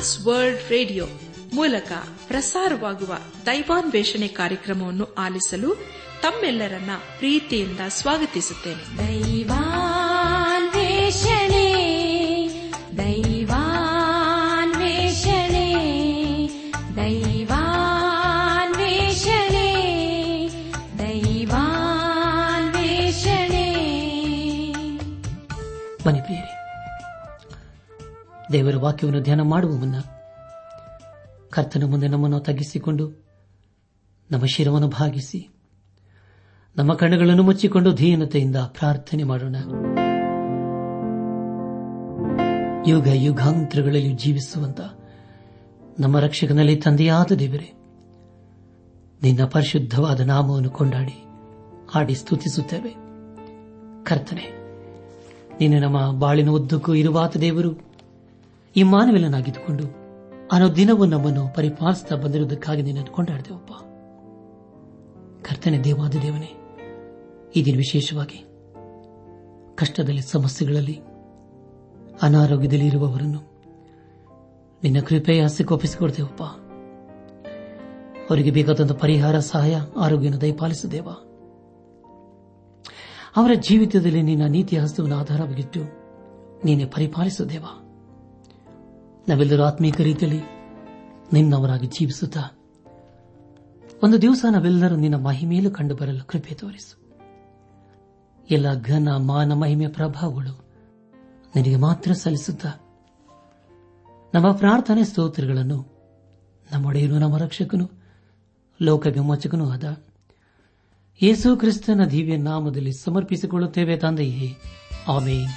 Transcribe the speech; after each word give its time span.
Trans 0.00 0.26
World 0.26 0.68
radio 0.68 1.06
ಮೂಲಕ 1.54 1.92
ಪ್ರಸಾರವಾಗುವ 2.26 3.18
ದೈವಾನ್ವೇಷಣೆ 3.46 4.28
ಕಾರ್ಯಕ್ರಮವನ್ನು 4.28 5.14
ಆಲಿಸಲು 5.14 5.74
ತಮ್ಮೆಲ್ಲರನ್ನ 6.22 6.90
ಪ್ರೀತಿಯಿಂದ 7.18 7.80
ಸ್ವಾಗತಿಸುತ್ತೇನೆ. 7.88 9.29
ದೇವರ 28.52 28.76
ವಾಕ್ಯವನ್ನು 28.76 29.22
ಧ್ಯಾನ 29.22 29.40
ಮಾಡುವ 29.40 29.72
ಮುನ್ನ 29.72 30.00
ಕರ್ತನ 31.50 31.84
ಮುಂದೆ 31.84 32.08
ನಮ್ಮನ್ನು 32.08 32.40
ತಗ್ಗಿಸಿಕೊಂಡು 32.40 33.24
ನಮ್ಮ 34.30 34.44
ಶಿರವನ್ನು 34.54 34.88
ಭಾಗಿಸಿ 34.88 35.48
ನಮ್ಮ 36.76 36.94
ಕಣ್ಣುಗಳನ್ನು 36.94 37.42
ಮುಚ್ಚಿಕೊಂಡು 37.42 37.94
ಧೀನತೆಯಿಂದ 37.94 38.56
ಪ್ರಾರ್ಥನೆ 38.56 39.22
ಮಾಡೋಣ. 39.22 39.56
ಯುಗ 42.86 43.06
ಯುಗಾಂತರಗಳಲ್ಲಿ 43.06 44.12
ಜೀವಿಸುವಂತ 44.12 44.80
ನಮ್ಮ 46.00 46.18
ರಕ್ಷಕನಲ್ಲಿ 46.18 46.76
ತಂದೆಯಾದ 46.76 47.32
ದೇವರೇ, 47.32 47.72
ನಿನ್ನ 49.22 49.44
ಪರಿಶುದ್ಧವಾದ 49.44 50.20
ನಾಮವನ್ನು 50.20 50.70
ಕೊಂಡಾಡಿ 50.70 51.24
ಹಾಡಿ 51.90 52.14
ಸ್ತುತಿಸುತ್ತೇವೆ. 52.14 52.90
ಕರ್ತನೆ 54.04 54.46
ನೀನು 55.60 55.80
ನಮ್ಮ 55.80 56.18
ಬಾಳಿನ 56.18 56.48
ಉದ್ದಕ್ಕೂ 56.48 56.94
ಇರುವಾತ 56.94 57.36
ದೇವರು 57.36 57.89
ಈ 58.76 58.82
ಅನೋ 60.52 60.68
ದಿನವೂ 60.68 61.04
ನಮ್ಮನ್ನು 61.04 61.54
ಪರಿಪಾಲಿಸುತ್ತಾ 61.54 62.16
ಬಂದಿರುವುದಕ್ಕಾಗಿ 62.16 62.82
ನಿನ್ನನ್ನು 62.82 63.12
ಕೊಂಡಾಡಿದೆವಪ್ಪ 63.12 63.72
ಕರ್ತನೆ 65.42 65.78
ದೇವಾದ 65.78 66.14
ದೇವನೇ, 66.22 66.50
ಈ 67.56 67.64
ದಿನ 67.64 67.76
ವಿಶೇಷವಾಗಿ 67.76 68.44
ಕಷ್ಟದಲ್ಲಿ, 69.74 70.20
ಸಮಸ್ಯೆಗಳಲ್ಲಿ, 70.20 71.00
ಅನಾರೋಗ್ಯದಲ್ಲಿ 72.22 72.86
ಇರುವವರನ್ನು 72.86 73.40
ನಿನ್ನ 74.82 75.00
ಕೃಪೆಯ 75.00 75.48
ಒಪ್ಪಿಸಿಕೊಡ್ತೇವಪ್ಪ 75.70 76.42
ಅವರಿಗೆ 78.30 78.50
ಬೇಕಾದಂತಹ 78.50 78.94
ಪರಿಹಾರ, 78.94 79.38
ಸಹಾಯ 79.38 79.76
ಆರೋಗ್ಯನ 79.96 80.34
ದಯಪಾಲಿಸುದೇವ 80.34 81.08
ಅವರ 83.36 83.50
ಜೀವಿತದಲ್ಲಿ 83.54 84.22
ನಿನ್ನ 84.22 84.46
ನೀತಿಯ 84.46 84.78
ಹಸ್ತವನ್ನು 84.78 85.16
ಆಧಾರವಾಗಿಟ್ಟು 85.16 85.80
ನೀನೆ 86.64 86.84
ಪರಿಪಾಲಿಸುದೇವ 86.84 87.64
ನಾವೆಲ್ಲರೂ 89.28 89.62
ಆತ್ಮೀಕ 89.62 90.00
ರೀತಿಯಲ್ಲಿ 90.00 90.40
ನಿನ್ನವರಾಗಿ 91.32 91.86
ಜೀವಿಸುತ್ತಾ, 91.86 92.58
ಒಂದು 94.02 94.22
ದಿವಸ 94.22 94.44
ನಾವೆಲ್ಲರೂ 94.50 94.96
ನಿನ್ನ 94.96 95.16
ಮಹಿಮೆಯಲ್ಲೂ 95.16 95.70
ಕಂಡು 95.70 95.96
ಬರಲು 95.96 96.24
ಕೃಪೆ 96.24 96.54
ತೋರಿಸು. 96.54 97.00
ಎಲ್ಲ 98.50 98.80
ಘನ 98.80 99.08
ಮಾನ 99.16 99.52
ಮಹಿಮೆ 99.52 99.86
ಪ್ರಭಾವಗಳು 99.86 100.66
ನಿನಗೆ 101.56 101.76
ಮಾತ್ರ 101.76 102.12
ಸಲ್ಲಿಸುತ್ತಾ, 102.12 102.72
ನಮ್ಮ 104.34 104.52
ಪ್ರಾರ್ಥನೆ 104.52 105.04
ಸ್ತೋತ್ರಗಳನ್ನು 105.04 105.86
ನಮ್ಮೊಡೆಯನು 106.72 107.18
ನಮ್ಮ 107.18 107.38
ರಕ್ಷಕನು, 107.38 107.90
ಲೋಕ 108.82 109.06
ವಿಮೋಚಕನೂ 109.06 109.70
ಆದ 109.70 110.04
ಯೇಸು 111.22 111.56
ಕ್ರಿಸ್ತನ 111.56 112.04
ದಿವ್ಯ 112.04 112.36
ನಾಮದಲ್ಲಿ 112.36 112.92
ಸಮರ್ಪಿಸಿಕೊಳ್ಳುತ್ತೇವೆ 112.92 113.96
ತಂದೆಯೇ. 113.96 114.56
ಆಮೇನ್. 115.08 115.48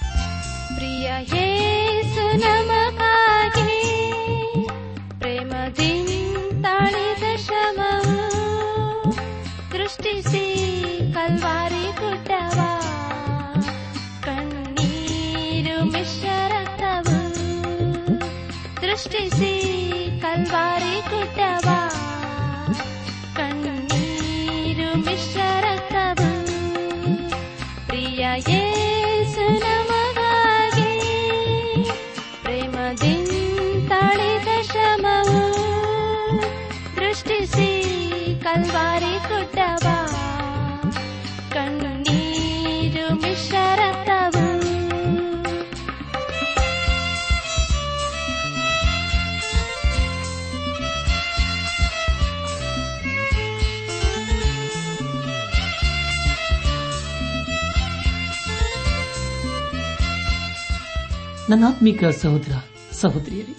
ನನ್ನಾತ್ಮಿಕ 61.54 62.04
ಸಹೋದರ, 62.22 62.52
ಸಹೋದರಿಯರೇ, 62.92 63.56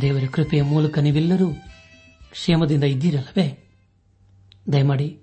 ದೇವರ 0.00 0.22
ಕೃಪೆಯ 0.32 0.62
ಮೂಲಕ 0.62 0.98
ನೀವೆಲ್ಲರೂ 0.98 1.52
ಕ್ಷೇಮದಿಂದ 2.30 2.84
ಇದ್ದೀರಲ್ಲವೇ? 2.84 3.70
ದಯಮಾಡಿ 4.72 5.20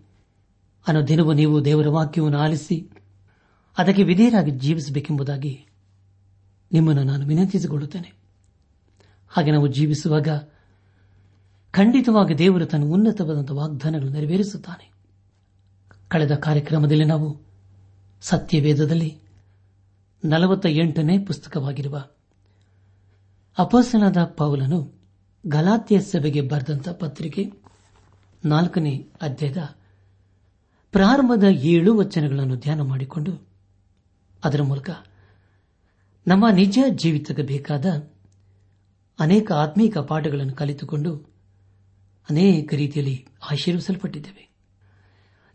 ದಿನವೂ 1.07 1.33
ನೀವು 1.33 1.65
ದೇವರ 1.65 1.87
ವಾಕ್ಯವನ್ನು 1.87 2.37
ಆಲಿಸಿ 2.37 2.89
ಅದಕ್ಕೆ 3.77 4.03
ವಿಧೇಯರಾಗಿ 4.03 4.51
ಜೀವಿಸಬೇಕೆಂಬುದಾಗಿ 4.51 5.65
ನಿಮ್ಮನ್ನು 6.71 7.03
ನಾನು 7.03 7.27
ವಿನಂತಿಸಿಕೊಳ್ಳುತ್ತೇನೆ. 7.27 8.13
ಹಾಗೆ 9.29 9.51
ನಾವು 9.51 9.67
ಜೀವಿಸುವಾಗ 9.67 10.27
ಖಂಡಿತವಾಗಿ 11.71 12.37
ದೇವರು 12.37 12.65
ತನ್ನ 12.65 12.83
ಉನ್ನತವಾದಂತಹ 12.83 13.55
ವಾಗ್ದಾನಗಳು 13.55 14.09
ನೆರವೇರಿಸುತ್ತಾನೆ. 14.09 14.91
ಕಳೆದ 16.07 16.35
ಕಾರ್ಯಕ್ರಮದಲ್ಲಿ 16.35 17.05
ನಾವು 17.05 17.41
ಸತ್ಯವೇದದಲ್ಲಿ 18.21 19.22
ನಲವತ್ತ 20.25 20.65
ಎಂಟನೇ 20.65 21.19
ಪುಸ್ತಕವಾಗಿರುವ 21.19 22.05
ಅಪಸನದ 23.57 24.23
ಪೌಲನು 24.23 25.01
ಗಲಾತ್ಯ 25.47 26.01
ಸಭೆಗೆ 26.01 26.41
ಬರೆದಂತ 26.41 26.89
ಪತ್ರಿಕೆ 26.89 27.51
ನಾಲ್ಕನೇ 28.45 29.07
ಅಧ್ಯಾಯದ 29.21 29.57
ಪ್ರಾರಂಭದ 30.91 31.43
ಏಳು 31.43 31.97
ವಚನಗಳನ್ನು 31.97 32.55
ಧ್ಯಾನ 32.55 32.81
ಮಾಡಿಕೊಂಡು 32.81 33.47
ಅದರ 34.43 34.61
ಮೂಲಕ 34.61 34.89
ನಮ್ಮ 36.27 36.49
ನಿಜ 36.49 36.79
ಜೀವಿತಕ್ಕೆ 36.89 37.43
ಬೇಕಾದ 37.43 37.85
ಅನೇಕ 39.19 39.51
ಆತ್ಮೀಕ 39.51 39.97
ಪಾಠಗಳನ್ನು 39.97 40.53
ಕಲಿತುಕೊಂಡು 40.53 41.15
ಅನೇಕ 42.29 42.73
ರೀತಿಯಲ್ಲಿ 42.73 43.27
ಆಶೀರ್ವಿಸಲ್ಪಟ್ಟಿದ್ದೇವೆ. 43.51 44.53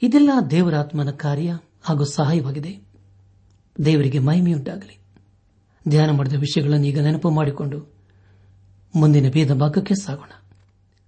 ಇದೆಲ್ಲ 0.02 0.30
ದೇವರಾತ್ಮನ 0.50 1.10
ಕಾರ್ಯ 1.10 1.58
ಹಾಗೂ 1.82 2.04
ಸಹಾಯವಾಗಿದೆ. 2.04 2.88
ದೇವರಿಗೆ 3.84 4.19
ಮಹಿಮೆಯುಂಟಾಗಲಿ. 4.19 4.99
ಧ್ಯಾನ 5.89 6.11
ಮಾಡಿದ 6.11 6.33
ವಿಷಯಗಳನ್ನು 6.33 6.87
ಈಗ 6.87 7.00
ನೆನಪು 7.00 7.31
ಮಾಡಿಕೊಂಡು 7.31 7.94
ಮುಂದಿನ 8.94 9.31
ಭೇದ 9.31 9.53
ಭಾಗಕ್ಕೆ 9.53 9.94
ಸಾಗೋಣ. 9.94 10.31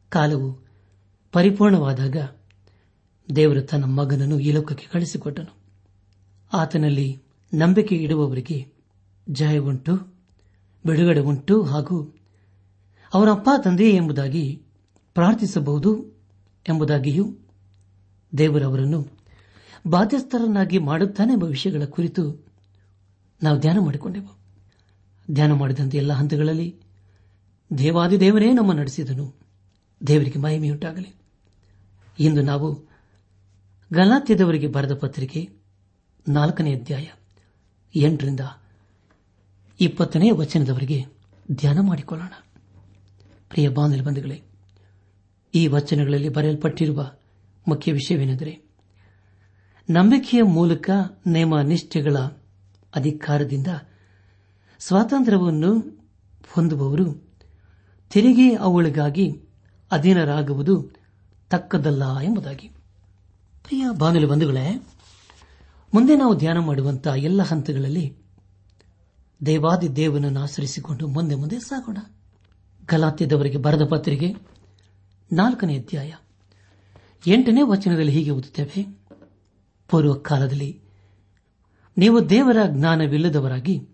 ಕಾಲವು 0.09 0.67
ಪರಿಪೂರ್ಣವಾದಾಗ 1.33 2.17
ದೇವರು 3.37 3.63
ತನ್ನ 3.63 3.85
ಮಗನನ್ನು 3.85 4.39
ಈ 4.39 4.53
ಲೋಕಕ್ಕೆ 4.53 4.87
ಕಳಿಸಿಕೊಟ್ಟನು. 4.93 5.57
ಆತನಲ್ಲಿ 6.53 7.23
ನಂಬಿಕೆ 7.55 7.95
ಇಡುವವರಿಗೆ 7.95 8.73
ಜಯ 9.31 9.59
ಉಂಟು, 9.59 10.15
ಬಿಡುಗಡೆ 10.87 11.21
ಉಂಟು 11.21 11.63
ಹಾಗೂ 11.63 12.15
ಅವರ 13.15 13.31
ಅಪ್ಪ 13.31 13.49
ತಂದೆ 13.65 13.91
ಎಂಬುದಾಗಿ 13.91 14.63
ಪ್ರಾರ್ಥಿಸಬಹುದು 15.15 16.21
ಎಂಬುದಾಗಿಯೂ 16.69 17.37
ದೇವರವರನ್ನು 18.39 19.07
ಬಾಧ್ಯಸ್ಥರನ್ನಾಗಿ 19.87 20.78
ಮಾಡುತ್ತಾನೆ 20.78 21.33
ಎಂಬ 21.33 21.45
ವಿಷಯಗಳ 21.45 21.84
ಕುರಿತು 21.84 22.50
ನಾವು 23.42 23.59
ಧ್ಯಾನ 23.59 23.78
ಮಾಡಿಕೊಂಡೆವು. 23.78 24.39
ಧ್ಯಾನ 25.31 25.53
ಮಾಡಿದಂತೆ 25.53 25.97
ಎಲ್ಲ 25.97 26.13
ಹಂತಗಳಲ್ಲಿ 26.13 26.77
ದೇವಾದಿ 27.78 28.21
ದೇವರೇ 28.21 28.53
ನಮ್ಮ 28.53 28.72
ನಡೆಸಿದನು. 28.72 29.34
ದೇವರಿಗೆ 30.07 30.39
ಮಹಿಮೆಯುಂಟಾಗಲಿ 30.39 31.15
ಇಂದು 32.21 32.42
ನಾವು 32.42 32.91
ಗಲಾತ್ಯದವರಿಗೆ 33.92 34.66
ಬರೆದ 34.66 34.95
ಪತ್ರಿಕೆ 34.95 35.48
ನಾಲ್ಕನೇ 36.28 36.75
ಅಧ್ಯಾಯ 36.75 37.07
ಎಂಟರಿಂದ 37.95 38.41
ಇಪ್ಪತ್ತನೇ 39.81 40.31
ವಚನದವರೆಗೆ 40.31 41.04
ಧ್ಯಾನ 41.53 41.78
ಮಾಡಿಕೊಳ್ಳೋಣ. 41.81 42.33
ಪ್ರಿಯ 43.48 43.69
ಬಾಂಧವ 43.69 44.04
ಬಂಧುಗಳೇ, 44.04 44.42
ಈ 45.54 45.66
ವಚನಗಳಲ್ಲಿ 45.66 46.28
ಬರೆಯಲ್ಪಟ್ಟಿರುವ 46.28 47.13
ಮುಖ್ಯ 47.69 47.92
ವಿಷಯವೇನೆಂದರೆ 47.92 48.63
ನಂಬಿಕೆಯ 49.91 50.42
ಮೂಲಕ 50.42 50.91
ನೇಮ 51.27 51.60
ನಿಷ್ಠೆಗಳ 51.60 52.16
ಅಧಿಕಾರದಿಂದ 52.95 53.66
ಸ್ವಾತಂತ್ರ್ಯವನ್ನು 54.78 55.78
ಹೊಂದುವವರು 56.53 57.31
ತೆರಿಗೆ 58.13 58.54
ಅವುಗಳಿಗಾಗಿ 58.54 59.42
ಅಧೀನರಾಗುವುದು 59.92 60.91
ತಕ್ಕದಲ್ಲ 61.51 62.19
ಎಂಬುದಾಗಿ. 62.19 62.69
ಪ್ರಿಯ 63.65 63.87
ಬಾನುಲಿ 63.98 64.27
ಬಂಧುಗಳೇ, 64.27 64.87
ಮುಂದೆ 65.95 66.16
ನಾವು 66.16 66.37
ಧ್ಯಾನ 66.37 66.59
ಮಾಡುವಂತಹ 66.59 67.15
ಎಲ್ಲ 67.15 67.42
ಹಂತಗಳಲ್ಲಿ 67.42 68.16
ದೇವಾದಿ 69.47 69.97
ದೇವನನ್ನು 69.97 70.41
ಆಚರಿಸಿಕೊಂಡು 70.41 71.09
ಮುಂದೆ 71.09 71.34
ಮುಂದೆ 71.34 71.60
ಸಾಗೋಣ. 71.60 71.98
ಗಲಾತ್ಯದವರಿಗೆ 72.84 73.59
ಬರೆದ 73.59 73.83
ಪತ್ರಿಕೆ 73.91 74.34
ನಾಲ್ಕನೇ 75.33 75.78
ಅಧ್ಯಾಯ. 75.78 76.13
ಎಂಟನೇ 77.27 77.60
ವಚನದಲ್ಲಿ 77.63 78.13
ಹೀಗೆ 78.13 78.31
ಓದುತ್ತೇವೆ. 78.31 79.01
ಪೂರ್ವ 79.89 80.15
ಕಾಲದಲ್ಲಿ 80.15 80.83
ನೀವು 81.98 82.31
ದೇವರ 82.31 82.57
ಜ್ಞಾನವಿಲ್ಲದವರಾಗಿ 82.69 83.89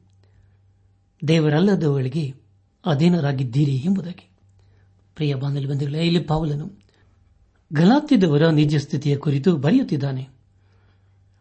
ದೇವರಲ್ಲದವರಿಗೆ 1.28 2.34
ಅಧೀನರಾಗಿದ್ದೀರಿ 2.87 3.76
ಎಂಬುದಾಗಿ. 3.76 4.31
ಪ್ರಿಯ 5.14 5.34
ಬಾಂಧವ್ಯ 5.34 5.66
ಬಂಧುಗಳೇ, 5.66 6.02
ಇಲ್ಲಿ 6.02 6.20
ಪಾವಲನು 6.20 6.72
ಗಲಾತ್ಯದವರ 7.72 8.48
ನಿಜ 8.48 8.76
ಸ್ಥಿತಿಯ 8.76 9.16
ಕುರಿತು 9.16 9.56
ಬರೆಯುತ್ತಿದ್ದಾನೆ. 9.56 10.28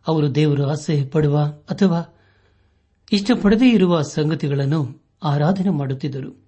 ಅವರು 0.08 0.36
ದೇವರು 0.36 0.70
ಅಸಹ್ಯ 0.70 1.06
ಪಡುವ 1.06 1.40
ಅಥವಾ 1.44 2.16
ಇಷ್ಟಪಡದೇ 3.12 3.70
ಇರುವ 3.70 4.02
ಸಂಗತಿಗಳನ್ನು 4.02 5.04
ಆರಾಧನೆ 5.24 5.70
ಮಾಡುತ್ತಿದ್ದರು. 5.70 6.46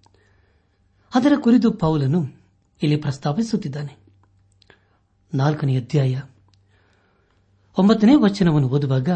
ಅದರ 1.16 1.32
ಕುರಿತು 1.42 1.72
ಪೌಲನು 1.72 2.26
ಇಲ್ಲಿ 2.84 2.98
ಪ್ರಸ್ತಾಪಿಸುತ್ತಿದ್ದಾನೆ. 2.98 3.98
ನಾಲ್ಕನೇ 5.34 5.78
ಅಧ್ಯಾಯ 5.78 6.22
ಒಂಬತ್ತನೇ 7.78 8.16
ವಚನವನ್ನು 8.16 8.70
ಓದುವಾಗ 8.70 9.10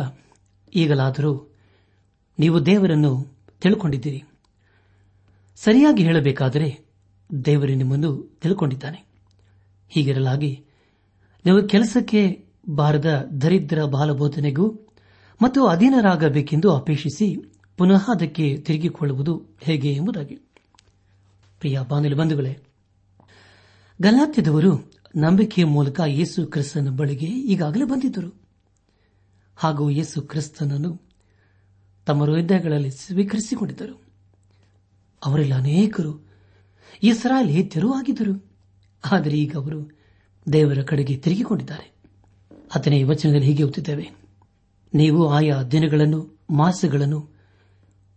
ಈಗಲಾದರೂ 0.75 1.55
ನೀವು 2.39 2.65
ದೇವರನ್ನು 2.65 3.37
ತಿಳ್ಕೊಂಡಿದ್ದೀರಿ. 3.61 4.23
ಸರಿಯಾಗಿ 5.55 6.03
ಹೇಳಬೇಕಾದರೆ 6.03 6.79
ದೇವರು 7.45 7.75
ನಿಮ್ಮನ್ನು 7.75 8.39
ತಿಳ್ಕೊಂಡಿದ್ದಾನೆ. 8.41 9.05
ಹೀಗಿರಲಾಗಿ 9.89 10.65
ನೀವು 11.45 11.67
ಕೆಲಸಕ್ಕೆ 11.67 12.45
ಬಾರದ 12.69 13.29
ದರಿದ್ರ 13.41 13.83
ಬಾಲಬೋಧನೆಗೂ 13.83 14.87
ಮತ್ತು 15.41 15.67
ಅಧೀನರಾಗಬೇಕೆಂದು 15.67 16.71
ಅಪೇಕ್ಷಿಸಿ 16.75 17.35
ಪುನಃ 17.77 18.11
ಅದಕ್ಕೆ 18.11 18.57
ತಿರುಗಿಕೊಳ್ಳುವುದು 18.57 19.45
ಹೇಗೆ 19.61 19.93
ಎಂಬುದಾಗಿ. 19.93 20.35
ಪ್ರಿಯ 21.59 21.79
ಬಂಧುಗಳೇ, 22.17 22.57
ಗಲಾತ್ಯದವರು 24.01 24.91
ನಂಬಿಕೆಯ 25.15 25.65
ಮೂಲಕ 25.65 25.99
ಯೇಸು 26.05 26.47
ಕ್ರಿಸ್ತನ 26.47 26.89
ಬಳಿಗೆ 26.89 27.25
ಈಗಾಗಲೇ 27.25 27.83
ಬಂದಿದ್ದರು. 27.83 28.40
ಹಾಗೂ 29.63 29.89
ಯೇಸು 29.89 30.21
ಕ್ರಿಸ್ತನನ್ನು 30.21 31.01
ತಮ್ಮ 32.05 32.23
ಹೃದಯಗಳಲ್ಲಿ 32.23 32.91
ಸ್ವೀಕರಿಸಿಕೊಂಡಿದ್ದರು. 32.91 34.01
ಅವರೆಲ್ಲ 35.25 35.55
ಅನೇಕರು 35.55 36.27
ಇಸ್ರಾಲ್ 37.03 37.49
ಹೇತ್ಯರೂ 37.49 37.93
ಆಗಿದ್ದರು. 37.93 38.45
ಆದರೆ 39.11 39.37
ಈಗ 39.37 39.57
ಅವರು 39.57 39.99
ದೇವರ 40.53 40.81
ಕಡೆಗೆ 40.81 41.17
ತಿರುಗಿಕೊಂಡಿದ್ದಾರೆ. 41.17 41.93
ಹತ್ತನೇ 42.71 43.03
ವಚನದಲ್ಲಿ 43.03 43.45
ಹೀಗೆ 43.45 43.63
ಓದುತ್ತೇವೆ 43.63 44.11
ನೀವು 44.93 45.27
ಆಯಾ 45.27 45.63
ದಿನಗಳನ್ನು, 45.63 46.39
ಮಾಸಗಳನ್ನು, 46.49 47.29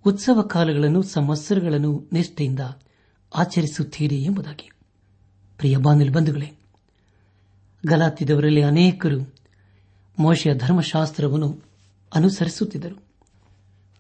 ಉತ್ಸವ 0.07 0.43
ಕಾಲಗಳನ್ನು, 0.43 1.03
ಸಂವತ್ಸರಗಳನ್ನು 1.03 2.09
ನಿಷ್ಠೆಯಿಂದ 2.13 2.61
ಆಚರಿಸುತ್ತೀರಿ 3.37 4.23
ಎಂಬುದಾಗಿ. 4.23 4.71
ಪ್ರಿಯ 5.59 5.77
ಬಾಂಧಲ್ 5.77 6.11
ಬಂಧುಗಳೇ, 6.11 6.53
ಗಲಾತಿದವರಲ್ಲಿ 7.87 8.63
ಅನೇಕರು 8.63 9.34
ಮೋಶೆಯ 10.19 10.55
ಧರ್ಮಶಾಸ್ತ್ರವನ್ನು 10.55 11.63
ಅನುಸರಿಸುತ್ತಿದ್ದರು. 12.15 13.03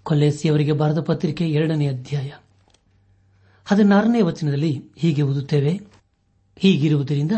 ಕೊಲ್ಲೇಸಿಯವರಿಗೆ 0.02 0.72
ಬರೆದ 0.72 1.00
ಪತ್ರಿಕೆ 1.00 1.49
ಎರಡನೇ 1.49 1.87
ಅಧ್ಯಾಯ. 1.87 2.31
ಹದಿನಾರನೇ 3.64 4.22
ವಚನದಲ್ಲಿ 4.22 4.84
ಹೀಗೆ 4.96 5.22
ಓದುತ್ತೇವೆ, 5.22 5.81
ಹೀಗಿರುವುದರಿಂದ 6.56 7.32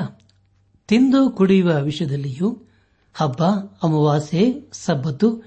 ತಿಂದು 0.88 1.31
ಕುಡಿಯುವ 1.31 1.81
ವಿಷಯದಲ್ಲಿಯೂ, 1.82 2.62
ಹಬ್ಬ, 3.14 3.43
ಅಮಾವಾಸ್ಯೆ, 3.82 4.55
ಸಬ್ಬತ್ತು 4.73 5.43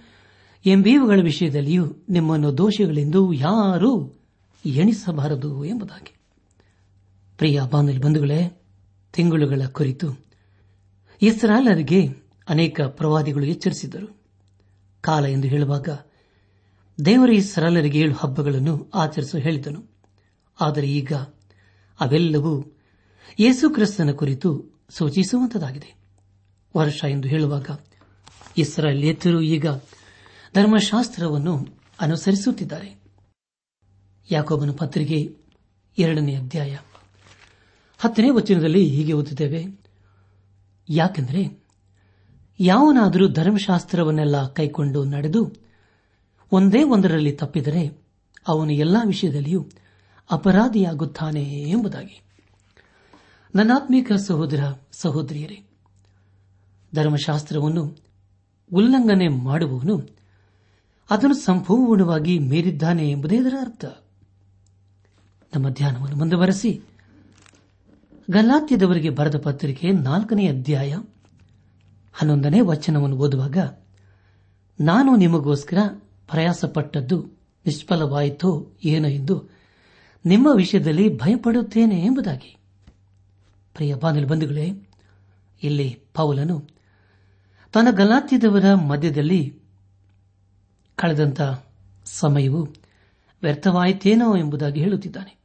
ಎಂಬೀವುಗಳ 0.65 1.19
ವಿಷಯದಲ್ಲಿಯೂ 1.23 1.85
ನಿಮ್ಮನ್ನು 2.09 2.57
ದೋಷಗಳೆಂದು 2.57 3.33
ಯಾರೂ 3.33 4.19
ಎಣಿಸಬಾರದು 4.65 5.65
ಎಂಬುದಾಗಿ. 5.65 6.15
ಪ್ರಿಯ 7.37 7.61
ಬಾಂಧಲ್ 7.71 7.99
ಬಂಧುಗಳೇ, 7.99 8.61
ತಿಂಗಳುಗಳ 9.13 9.61
ಕುರಿತು 9.71 10.19
ಇಸ್ರಾಲರಿಗೆ 11.21 12.28
ಅನೇಕ 12.50 12.81
ಪ್ರವಾದಿಗಳು 12.81 13.46
ಎಚ್ಚರಿಸಿದರು 13.46 14.22
ಕಾಲ 15.01 15.25
ಎಂದು 15.25 15.48
ಹೇಳುವಾಗ 15.48 15.90
ದೇವರ 17.06 17.30
ಈ 17.30 17.42
ಸರಳರಿಗೆ 17.42 18.00
ಏಳು 18.00 18.13
ಹಬ್ಬಗಳನ್ನು 18.13 18.92
ಆಚರಿಸಲು 18.94 19.42
ಹೇಳಿದನು. 19.42 19.90
ಆದರೆ 20.60 20.92
ಈಗ 20.92 21.13
ಅವೆಲ್ಲವೂ 22.00 22.66
ಯೇಸು 23.40 23.69
ಕ್ರಿಸ್ತನ 23.69 24.12
ಕುರಿತು 24.12 24.66
ಸೂಚಿಸುವಂತದಾಗಿದೆ. 24.90 25.96
ವರ್ಷ 26.78 27.04
ಎಂದು 27.04 27.28
ಹೇಳುವಾಗ 27.28 27.69
ಇಸ್ರಾಯೇಲ್ಯರು 28.57 29.42
ಈಗ 29.42 29.68
ಧರ್ಮಶಾಸ್ತ್ರವನ್ನು 30.56 31.68
ಅನುಸರಿಸುತ್ತಿದ್ದಾರೆ. 32.00 33.00
ಯಾಕೋಬನ 34.31 34.72
ಪತ್ರಿಕೆ 34.72 35.36
ಎರಡನೇ 35.98 36.36
ಅಧ್ಯಾಯ 36.36 36.78
ಹತ್ತನೇ 38.00 38.30
ವಚನದಲ್ಲಿ 38.30 38.90
ಹೀಗೆ 38.90 39.13
ಓದುತ್ತೇವೆ, 39.13 39.80
ಯಾಕೆಂದರೆ 40.90 41.58
ಯಾವನಾದರೂ 42.59 43.29
ಧರ್ಮಶಾಸ್ತ್ರವನ್ನೆಲ್ಲ 43.29 44.47
ಕೈಕೊಂಡು 44.47 45.03
ನಡೆದು 45.03 45.53
ಒಂದೇ 46.51 46.83
ಒಂದರಲ್ಲಿ 46.83 47.31
ತಪ್ಪಿದರೆ 47.31 48.01
ಅವನು 48.47 48.73
ಎಲ್ಲಾ 48.73 49.03
ವಿಷಯದಲ್ಲಿಯೂ 49.03 49.69
ಅಪರಾಧಿಯಾಗುತ್ತಾನೆ 50.31 51.44
ಎಂಬುದಾಗಿ. 51.44 52.21
ನನ್ನಾತ್ಮೀಕ 53.56 54.11
ಸಹೋದರ 54.13 54.73
ಸಹೋದರಿಯರೇ, 54.91 55.63
ಧರ್ಮಶಾಸ್ತ್ರವನ್ನು 56.95 57.97
ಉಲ್ಲಂಘನೆ 58.73 59.27
ಮಾಡುವವನು 59.27 60.01
ಅದನ್ನು 61.09 61.35
ಸಂಪೂರ್ಣವಾಗಿ 61.35 62.39
ಮೀರಿದ್ದಾನೆ 62.39 63.12
ಎಂಬುದೇ 63.12 63.38
ಇದರ 63.38 63.53
ಅರ್ಥ. 63.62 63.85
ನಮ್ಮ 65.55 65.69
ಧ್ಯಾನವನ್ನು 65.69 66.15
ಮುಂದುವರೆಸಿ 66.15 66.81
ಗಲಾತ್ಯದವರಿಗೆ 68.31 69.09
ಬರೆದ 69.09 69.38
ಪತ್ರಿಕೆ 69.38 69.91
ನಾಲ್ಕನೇ 69.91 70.47
ಅಧ್ಯಾಯ 70.47 70.95
ಹನ್ನೊಂದನೇ 72.13 72.61
ವಚನವನ್ನು 72.61 73.17
ಓದುವಾಗ, 73.17 73.57
ನಾನು 74.79 75.15
ನಿಮಗೋಸ್ಕರ 75.15 75.77
ಪ್ರಯಾಸಪಟ್ಟದ್ದು 76.27 77.25
ನಿಷ್ಫಲವಾಯಿತೋ 77.65 78.67
ಏನೋ 78.85 79.07
ಎಂದು 79.07 79.43
ನಿಮ್ಮ 80.25 80.48
ವಿಷಯದಲ್ಲಿ 80.55 81.17
ಭಯಪಡುತ್ತೇನೆ 81.17 82.05
ಎಂಬುದಾಗಿ. 82.05 82.57
ಪ್ರಿಯ 83.74 83.95
ಬಂಧುಗಳೇ, 83.95 84.89
ಇಲ್ಲಿ 85.63 86.00
ಪೌಲನು 86.13 86.67
ತನ್ನ 87.74 87.88
ಗಲಾತ್ಯದವರ 87.91 88.74
ಮಧ್ಯದಲ್ಲಿ 88.74 89.60
ಕಳೆದಂತ 90.95 91.41
ಸಮಯವು 92.05 92.67
ವ್ಯರ್ಥವಾಯಿತೇನೋ 93.41 94.36
ಎಂಬುದಾಗಿ 94.36 94.79
ಹೇಳುತ್ತಿದ್ದಾನೆ. 94.79 95.38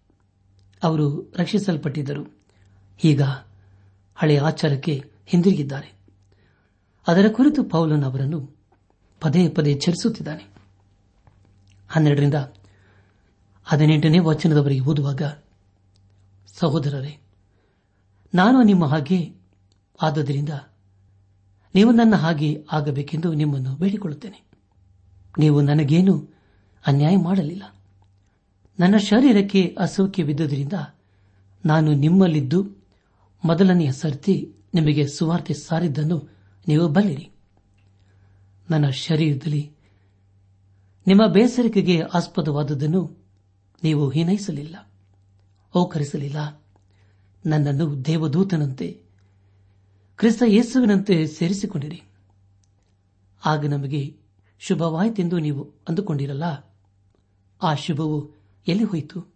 ಅವರು 0.82 1.32
ರಕ್ಷಿಸಲ್ಪಟ್ಟಿದ್ದರು. 1.36 2.34
ಈಗ 3.04 3.22
ಹಳೆಯ 4.14 4.40
ಆಚಾರಕ್ಕೆ 4.40 5.10
ಹಿಂದಿರುಗಿದ್ದಾರೆ. 5.26 5.93
ಅದರ 7.06 7.28
ಕುರಿತು 7.28 7.64
ಪೌಲನ್ 7.64 8.04
ಅವರನ್ನು 8.04 8.56
ಪದೇ 9.20 9.49
ಪದೇ 9.49 9.70
ಎಚ್ಚರಿಸುತ್ತಿದ್ದಾನೆ 9.70 10.54
ಹನ್ನೆರಡರಿಂದ 11.88 12.34
ಹದಿನೆಂಟನೇ 13.64 14.18
ವಚನದವರೆಗೆ 14.18 14.80
ಓದುವಾಗ, 14.80 15.23
ಸಹೋದರರೇ, 16.46 17.20
ನಾನು 18.34 18.62
ನಿಮ್ಮ 18.62 18.84
ಹಾಗೆ 18.84 19.34
ಆದ್ದರಿಂದ 20.02 20.49
ನೀವು 21.75 21.92
ನನ್ನ 21.92 22.14
ಹಾಗೆ 22.14 22.66
ಆಗಬೇಕೆಂದು 22.73 23.34
ನಿಮ್ಮನ್ನು 23.34 23.76
ಬೇಡಿಕೊಳ್ಳುತ್ತೇನೆ. 23.76 24.44
ನೀವು 25.38 25.61
ನನಗೇನು 25.61 26.28
ಅನ್ಯಾಯ 26.87 27.16
ಮಾಡಲಿಲ್ಲ. 27.16 27.62
ನನ್ನ 28.80 28.96
ಶರೀರಕ್ಕೆ 28.96 29.76
ಅಸೌಖ್ಯವಿದ್ದುದರಿಂದ 29.78 30.73
ನಾನು 31.66 31.92
ನಿಮ್ಮಲ್ಲಿದ್ದು 31.92 32.84
ಮೊದಲನೆಯ 33.44 33.92
ಸರ್ತಿ 33.92 34.54
ನಿಮಗೆ 34.75 35.06
ಸುವಾರ್ತೆ 35.06 35.54
ಸಾರಿದ್ದನ್ನು 35.54 36.33
ನೀವು 36.68 36.88
ಬಲ್ಲಿರಿ. 36.88 37.30
ನನ್ನ 38.71 38.88
ಶರೀರದಲ್ಲಿ 38.88 39.73
ನಿಮ್ಮ 41.06 41.26
ಬೇಸರಿಕೆಗೆ 41.26 42.00
ಆಸ್ಪದವಾದದ್ದನ್ನು 42.00 43.25
ನೀವು 43.83 44.09
ಹೀನೈಸಲಿಲ್ಲ. 44.09 44.90
ಓಕರಿಸಲಿಲ್ಲ. 45.76 46.62
ನನ್ನನ್ನು 47.47 48.04
ದೇವದೂತನಂತೆ, 48.04 49.02
ಕ್ರಿಸ್ತ 50.16 50.42
ಯೇಸುವಿನಂತೆ 50.47 51.26
ಸೇರಿಸಿಕೊಂಡಿರಿ. 51.26 52.02
ಆಗ 53.44 53.66
ನಮಗೆ 53.66 54.16
ಶುಭವಾಯಿತೆಂದು 54.59 55.38
ನೀವು 55.38 55.71
ಅಂದುಕೊಂಡಿರಲ್ಲ? 55.88 56.75
ಆ 57.62 57.75
ಶುಭವು 57.75 58.30
ಎಲ್ಲಿ 58.68 58.85
ಹೋಯಿತು? 58.85 59.35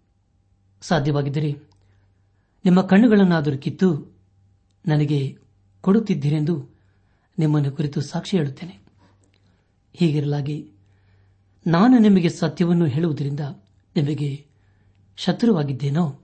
ಸಾಧ್ಯವಾಗಿದ್ದರೆ 0.81 1.53
ನಿಮ್ಮ 2.65 2.81
ಕಣ್ಣುಗಳನ್ನಾದರೂ 2.81 3.59
ಕಿತ್ತು 3.59 4.17
ನನಗೆ 4.87 5.39
ಕೊಡುತ್ತಿದ್ದೀರೆಂದು 5.81 6.78
ನಿಮ್ಮನ್ನು 7.39 7.73
ಕುರಿತು 7.73 8.01
ಸಾಕ್ಷಿ 8.01 8.37
ಹೇಳುತ್ತೇನೆ. 8.37 8.81
ಹೀಗಿರಲಾಗಿ 9.95 10.71
ನಾನು 11.67 11.99
ನಿಮಗೆ 11.99 12.29
ಸತ್ಯವನ್ನು 12.29 12.87
ಹೇಳುವುದರಿಂದ 12.87 13.41
ನಿಮಗೆ 13.97 14.47
ಶತ್ರುವಾಗಿದ್ದೇನೋ, 15.17 16.21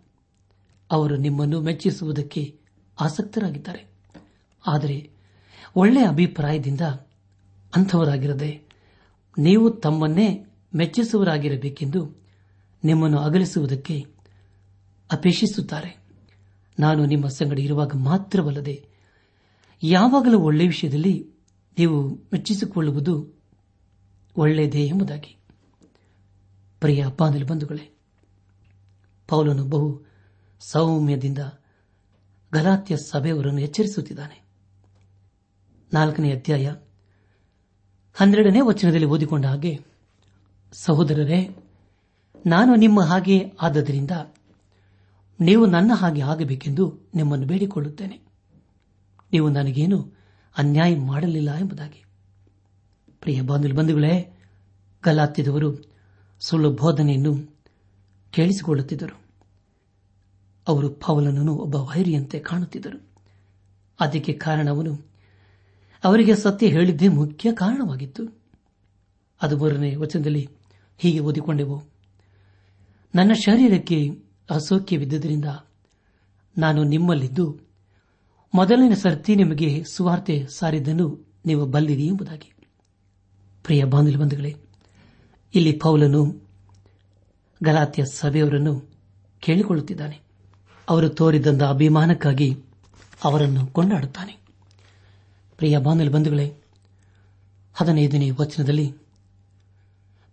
ಅವರು 0.91 1.17
ನಿಮ್ಮನ್ನು 1.17 1.61
ಮೆಚ್ಚಿಸುವುದಕ್ಕೆ 1.61 2.59
ಆಸಕ್ತರಾಗಿದ್ದಾರೆ. 3.01 3.87
ಆದರೆ 4.67 5.11
ಒಳ್ಳೆಯ 5.77 6.09
ಅಭಿಪ್ರಾಯದಿಂದ 6.09 6.81
ಅಂಥವರಾಗಿರದೆ 7.75 8.63
ನೀವು 9.39 9.71
ತಮ್ಮನ್ನೇ 9.71 10.47
ಮೆಚ್ಚಿಸುವರಾಗಿರಬೇಕೆಂದು 10.75 12.25
ನಿಮ್ಮನ್ನು 12.85 13.19
ಅಗಲಿಸುವುದಕ್ಕೆ 13.19 14.07
ಅಪೇಕ್ಷಿಸುತ್ತಾರೆ. 15.13 15.97
ನಾನು 16.79 17.07
ನಿಮ್ಮ 17.07 17.29
ಸಂಗಡ 17.29 17.59
ಇರುವಾಗ 17.59 17.93
ಮಾತ್ರವಲ್ಲದೆ 17.95 18.94
ಯಾವಾಗಲೂ 19.87 20.39
ಒಳ್ಳೆಯ 20.39 20.67
ವಿಷಯದಲ್ಲಿ 20.67 21.31
ನೀವು 21.79 22.15
ಮೆಚ್ಚಿಸಿಕೊಳ್ಳುವುದು 22.33 23.43
ಒಳ್ಳೆಯದೇ 24.37 24.87
ಎಂಬುದಾಗಿ. 24.87 25.37
ಪ್ರಿಯ 26.81 27.07
ಬಾಂಧಲು 27.19 27.47
ಬಂಧುಗಳೇ, 27.47 27.97
ಪೌಲನು 29.29 29.65
ಬಹು 29.65 30.01
ಸೌಮ್ಯದಿಂದ 30.61 31.39
ಗಲಾತ್ಯ 32.53 32.97
ಸಭೆಯವರನ್ನು 32.97 33.61
ಎಚ್ಚರಿಸುತ್ತಿದ್ದಾನೆ. 33.61 34.45
ನಾಲ್ಕನೇ 35.93 36.33
ಅಧ್ಯಾಯ 36.33 36.75
ಹನ್ನೆರಡನೇ 38.15 38.61
ವಚನದಲ್ಲಿ 38.61 39.07
ಓದಿಕೊಂಡ 39.07 39.47
ಹಾಗೆ, 39.47 39.81
ಸಹೋದರರೇ, 40.73 41.57
ನಾನು 42.47 42.75
ನಿಮ್ಮ 42.75 43.01
ಹಾಗೆ 43.01 43.53
ಆದ್ದರಿಂದ 43.61 44.11
ನೀವು 45.41 45.67
ನನ್ನ 45.67 45.93
ಹಾಗೆ 45.95 46.21
ಆಗಬೇಕೆಂದು 46.21 46.99
ನಿಮ್ಮನ್ನು 47.15 47.47
ಬೇಡಿಕೊಳ್ಳುತ್ತೇನೆ. 47.47 48.24
ನೀವು 49.35 49.49
ನನಗೇನು 49.49 50.13
ಅನ್ಯಾಯ 50.59 50.97
ಮಾಡಲಿಲ್ಲ 50.97 51.55
ಎಂಬುದಾಗಿ. 51.55 52.05
ಪ್ರಿಯ 53.21 53.43
ಬಂಧುಗಳೇ 53.43 54.39
ಗಲಾತ್ತಿದವರು 55.05 55.91
ಸುಳ್ಳು 56.41 56.73
ಬೋಧನೆಯನ್ನು 56.73 57.57
ಕೇಳಿಸಿಕೊಳ್ಳುತ್ತಿದ್ದರು. 58.31 59.21
ಅವರು 60.69 60.89
ಪವಲನನ್ನು 60.89 61.55
ಒಬ್ಬ 61.55 61.75
ವೈರಿಯಂತೆ 61.75 62.39
ಕಾಣುತ್ತಿದ್ದರು. 62.39 63.09
ಅದಕ್ಕೆ 64.01 64.33
ಕಾರಣವನು 64.33 64.99
ಅವರಿಗೆ 66.05 66.37
ಸತ್ಯ 66.37 66.67
ಹೇಳಿದ್ದೇ 66.67 67.09
ಮುಖ್ಯ 67.09 67.53
ಕಾರಣವಾಗಿತ್ತು. 67.53 68.41
ಅದು 69.43 69.59
ಮೂರನೇ 69.59 69.95
ವಚನದಲ್ಲಿ 69.95 70.49
ಹೀಗೆ 70.99 71.19
ಓದಿಕೊಂಡೆವು. 71.19 71.83
ನನ್ನ 73.15 73.33
ಶರೀರಕ್ಕೆ 73.33 74.09
ಅಸೌಖ್ಯವಿದ್ದರಿಂದ 74.51 75.45
ನಾನು 76.59 76.83
ನಿಮ್ಮಲ್ಲಿದ್ದು 76.83 77.64
ಮೊದಲನೇ 78.55 78.95
ಸರ್ತಿ 78.95 79.37
ನಿಮಗೆ 79.37 79.85
ಸುವಾರ್ತೆ 79.85 80.47
ಸಾರಿದ್ದನ್ನು 80.47 81.35
ನೀವು 81.47 81.67
ಬಲ್ಲಿರಿ 81.67 82.07
ಎಂಬುದಾಗಿ. 82.07 82.55
ಪ್ರಿಯ 83.63 83.85
ಬಂಧುಗಳೇ, 83.85 84.57
ಇಲ್ಲಿ 85.55 85.73
ಪೌಲನು 85.73 86.49
ಗಲಾತ್ಯ 87.65 88.05
ಸಭೆಯವರನ್ನು 88.05 88.91
ಕೇಳಿಕೊಳ್ಳುತ್ತಿದ್ದಾನೆ. 89.41 90.21
ಅವರು 90.89 91.09
ತೋರಿದಂದ 91.09 91.63
ಅಭಿಮಾನಕ್ಕಾಗಿ 91.63 92.63
ಅವರನ್ನು 93.25 93.67
ಕೊಂಡಾಡುತ್ತಾನೆ. 93.67 94.33
ಪ್ರಿಯ 95.57 95.79
ಬಾಂಧವ 95.79 96.11
ಬಂಧುಗಳೇ, 96.11 96.57
ಹದಿನೈದನೇ 97.75 98.31
ವಚನದಲ್ಲಿ 98.31 98.95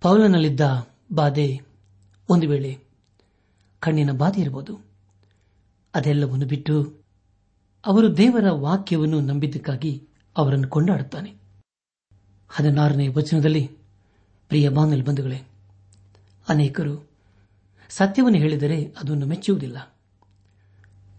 ಪೌಲನಲ್ಲಿದ್ದ 0.01 0.87
ಬಾಧೆ 1.13 1.61
ಒಂದು 2.29 2.49
ವೇಳೆ 2.49 2.79
ಕಣ್ಣಿನ 3.79 4.11
ಬಾಧೆ 4.11 4.41
ಇರಬಹುದು. 4.41 4.79
ಅದೆಲ್ಲವನ್ನು 5.95 6.45
ಬಿಟ್ಟು 6.45 7.00
ಅವರು 7.85 8.17
ದೇವರ 8.17 8.51
ವಾಕ್ಯವನ್ನು 8.51 9.21
ನಂಬಿದ್ದಕ್ಕಾಗಿ 9.21 10.07
ಅವರನ್ನು 10.37 10.67
ಕೊಂಡಾಡುತ್ತಾನೆ. 10.67 11.33
ಹದಿನಾರನೇ 12.49 13.07
ವಚನದಲ್ಲಿ, 13.07 13.71
ಪ್ರಿಯ 14.47 14.69
ಬಾನಲ್ 14.69 15.03
ಬಂಧುಗಳೇ, 15.03 15.41
ಅನೇಕರು 16.49 17.09
ಸತ್ಯವನ್ನು 17.89 18.37
ಹೇಳಿದರೆ 18.37 18.85
ಅದನ್ನು 18.85 19.25
ಮೆಚ್ಚುವುದಿಲ್ಲ. 19.25 19.97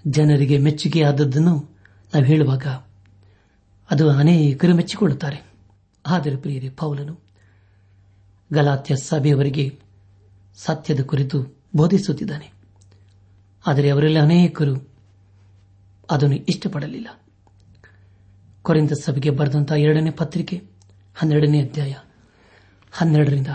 ಜನರಿಗೆ 0.07 0.59
ಮೆಚ್ಚುಗೆ 0.59 1.05
ಆದದ್ದನ್ನು 1.05 1.79
ನಾವು 2.15 2.25
ಹೇಳುವಾಗ 2.25 2.67
ಅದು 3.91 4.11
ಅನೇಕರು 4.11 4.75
ಮೆಚ್ಚಿಕೊಳ್ಳುತ್ತಾರೆ. 4.75 5.53
ಆದರೆ 6.07 6.37
ಪ್ರಿಯರೇ, 6.37 6.69
ಪೌಲನು 6.69 7.21
ಗಲಾತ್ಯ 8.53 8.97
ಸಭೆಯವರಿಗೆ 8.97 9.79
ಸತ್ಯದ 10.55 11.03
ಕುರಿತು 11.03 11.57
ಬೋಧಿಸುತ್ತಿದ್ದಾನೆ. 11.77 12.53
ಆದರೆ 13.67 13.91
ಅವರಲ್ಲಿ 13.91 14.19
ಅನೇಕರು 14.19 14.92
ಅದನ್ನು 16.11 16.37
ಇಷ್ಟಪಡಲಿಲ್ಲ. 16.37 17.09
ಕೊರಿಂದ 18.63 18.91
ಸಭೆಗೆ 18.91 19.31
ಬರೆದಂತಹ 19.31 19.75
ಎರಡನೇ 19.75 20.11
ಪತ್ರಿಕೆ, 20.11 20.57
ಹನ್ನೆರಡನೇ 21.15 21.63
ಅಧ್ಯಾಯ, 21.63 21.95
ಹನ್ನೆರಡರಿಂದ 22.93 23.47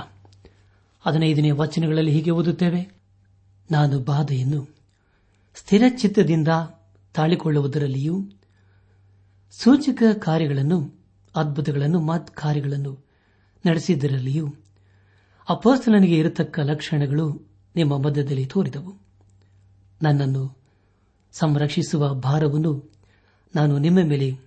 ಹದಿನೈದನೇ 1.01 1.51
ವಚನಗಳಲ್ಲಿ 1.51 2.12
ಹೀಗೆ 2.12 2.32
ಓದುತ್ತೇವೆ. 2.32 3.01
ನಾನು 3.72 4.00
ಬಾಧೆಯನ್ನು 4.00 4.68
ಸ್ಥಿರಚಿತ್ತದಿಂದ 5.56 6.48
ತಾಳಿಕೊಳ್ಳುವುದರಲ್ಲಿಯೂ 7.13 8.30
ಸೂಚಕ 9.51 10.04
ಕಾರ್ಯಗಳನ್ನು, 10.20 11.06
ಅದ್ಭುತಗಳನ್ನು, 11.36 12.01
ಮತ್ 12.01 12.32
ಕಾರ್ಯಗಳನ್ನು 12.32 13.08
ನಡೆಸಿದ್ದರಲ್ಲಿಯೂ 13.66 14.56
ಅಪೋಸ್ತಲನಿಗೆ 15.50 16.18
ಇರತಕ್ಕ 16.18 16.60
ಲಕ್ಷಣಗಳು 16.60 17.48
ನಿಮ್ಮ 17.75 17.98
ಮಧ್ಯದಲ್ಲಿ 17.98 18.46
ತೋರಿದವು. 18.46 18.94
ನನ್ನನ್ನು 20.01 20.56
ಸಂರಕ್ಷಿಸುವ 21.31 22.13
ಭಾರವನ್ನು 22.13 22.91
ನಾನು 23.55 23.77
ನಿಮ್ಮ 23.77 24.00
ಮೇಲೆ 24.00 24.38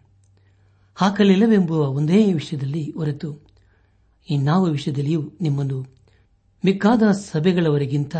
ಹಾಕಲಿಲ್ಲವೆಂಬುವ 0.94 1.88
ಒಂದೇ 1.88 2.32
ವಿಷಯದಲ್ಲಿ 2.32 2.90
ಹೊರತು 2.90 3.50
ಇನ್ನಾವ 4.30 4.64
ವಿಷಯದಲ್ಲಿಯೂ 4.64 5.32
ನಿಮ್ಮನ್ನು 5.40 5.86
ಮಿಕ್ಕಾದ 6.64 7.02
ಸಭೆಗಳವರೆಗಿಂತ 7.10 8.16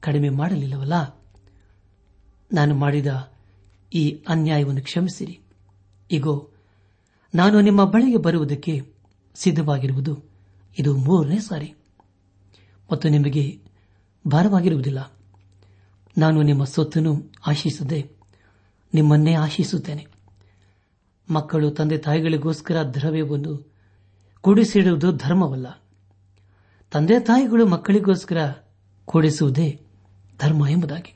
ಕಡಿಮೆ 0.00 0.28
ಮಾಡಲಿಲ್ಲವಲ್ಲ? 0.28 1.22
ನಾನು 2.52 2.74
ಮಾಡಿದ 2.74 3.32
ಈ 3.94 4.24
ಅನ್ಯಾಯವನ್ನು 4.28 4.82
ಕ್ಷಮಿಸಿರಿ. 4.82 5.40
ಈಗೋ 6.10 6.50
ನಾನು 7.34 7.60
ನಿಮ್ಮ 7.60 7.84
ಬಳಿಗೆ 7.84 8.16
ಬರುವುದಕ್ಕೆ 8.16 8.92
ಸಿದ್ಧವಾಗಿರುವುದು 9.34 10.24
ಇದು 10.78 10.96
ಮೂರನೇ 10.96 11.38
ಸಾರಿ. 11.38 11.74
ಮತ್ತು 12.92 13.08
ನಿಮಗೆ 13.08 13.60
ಭಾರವಾಗಿರುವುದಿಲ್ಲ. 14.28 15.12
ನಾನು 16.18 16.42
ನಿಮ್ಮ 16.42 16.64
ಸೊತ್ತನ್ನು 16.64 17.32
ಆಶಿಸದೆ, 17.46 18.10
ನಿಮ್ಮನ್ನೇ 18.94 19.34
ಆಶಿಸುತ್ತೇನೆ. 19.34 20.06
ಮಕ್ಕಳು 21.30 21.70
ತಂದೆ 21.70 21.98
ತಾಯಿಗಳಿಗೋಸ್ಕರ 21.98 22.82
ದ್ರವ್ಯವನ್ನು 22.82 23.72
ಕೂಡಿಸಿಡುವುದು 24.40 25.12
ಧರ್ಮವಲ್ಲ. 25.12 25.82
ತಂದೆ 26.92 27.20
ತಾಯಿಗಳು 27.20 27.66
ಮಕ್ಕಳಿಗೋಸ್ಕರ 27.66 28.52
ಕೂಡಿಸುವುದೇ 29.04 29.80
ಧರ್ಮ 30.40 30.68
ಎಂಬುದಾಗಿ. 30.68 31.14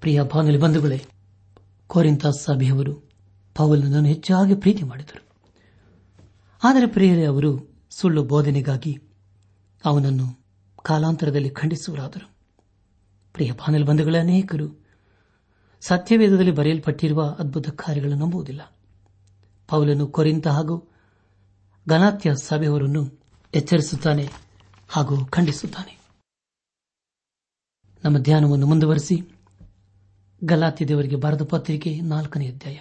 ಪ್ರಿಯ 0.00 0.22
ಬಾನುಲಿ 0.22 0.58
ಬಂಧುಗಳೇ 0.58 1.04
ಕೋರಿಂತ 1.86 2.26
ಸಭೆಯವರು 2.26 3.10
ಪೌಲನನ್ನು 3.54 4.08
ಹೆಚ್ಚಾಗಿ 4.08 4.54
ಪ್ರೀತಿ 4.54 4.82
ಮಾಡಿದರು. 4.82 5.24
ಆದರೆ 6.64 6.86
ಪ್ರಿಯರೇ, 6.86 7.24
ಅವರು 7.24 7.74
ಸುಳ್ಳು 7.90 8.24
ಬೋಧನೆಗಾಗಿ 8.24 8.98
ಅವನನ್ನು 9.84 10.44
ಕಾಲಾಂತರದಲ್ಲಿ 10.82 11.50
ಖಂಡಿಸುವರಾದರು. 11.50 12.33
ಪ್ರಿಯ 13.34 13.52
ಬಾನಲ್ 13.52 13.84
ಬಂಧುಗಳ 13.84 14.16
ಅನೇಕರು 14.20 14.86
ಸತ್ಯವೇದದಲ್ಲಿ 15.80 16.50
ಬರೆಯಲ್ಪಟ್ಟಿರುವ 16.50 17.36
ಅದ್ಭುತ 17.38 17.68
ಕಾರ್ಯಗಳನ್ನು 17.68 18.24
ನಂಬುವುದಿಲ್ಲ. 18.24 18.76
ಪೌಲನು 19.68 20.06
ಕೊರಿಂತ 20.06 20.46
ಹಾಗೂ 20.46 20.92
ಗಲಾತ್ಯ 21.88 22.34
ಸಭೆಯವರನ್ನು 22.34 23.22
ಎಚ್ಚರಿಸುತ್ತಾನೆ 23.54 24.28
ಹಾಗೂ 24.88 25.26
ಖಂಡಿಸುತ್ತಾನೆ. 25.26 25.98
ನಮ್ಮ 28.04 28.18
ಧ್ಯಾನವನ್ನು 28.18 28.66
ಮುಂದುವರೆಸಿ 28.66 29.36
ಗಲಾತ್ಯದೇವರಿಗೆ 30.44 31.16
ಬರೆದ 31.16 31.42
ಪತ್ರಿಕೆ 31.42 32.00
ನಾಲ್ಕನೇ 32.00 32.48
ಅಧ್ಯಾಯ. 32.48 32.78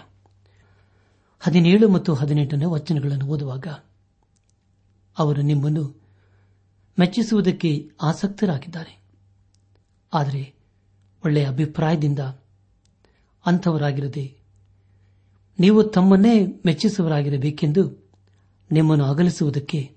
ಹದಿನೇಳು 1.40 1.90
ಮತ್ತು 1.90 2.14
ಹದಿನೆಂಟನೇ 2.14 2.66
ವಚನಗಳನ್ನು 2.66 3.26
ಓದುವಾಗ 3.26 3.68
ಅವರು 5.18 5.42
ನಿಮ್ಮನ್ನು 5.42 6.02
ಮೆಚ್ಚಿಸುವುದಕ್ಕೆ 7.00 7.90
ಆಸಕ್ತರಾಗಿದ್ದಾರೆ. 8.02 9.03
ಆದರೆ 10.14 10.54
ಒಳ್ಳೆಯ 11.26 11.48
ಅಭಿಪ್ರಾಯದಿಂದ 11.48 12.20
ಅಂಥವರಾಗಿರದೆ, 13.46 14.38
ನೀವು 15.60 15.84
ತಮ್ಮನ್ನೇ 15.84 16.46
ಮೆಚ್ಚಿಸುವರಾಗಿರಬೇಕೆಂದು 16.66 18.12
ನಿಮ್ಮನ್ನು 18.72 19.06
ಅಗಲಿಸುವುದಕ್ಕೆ 19.06 19.96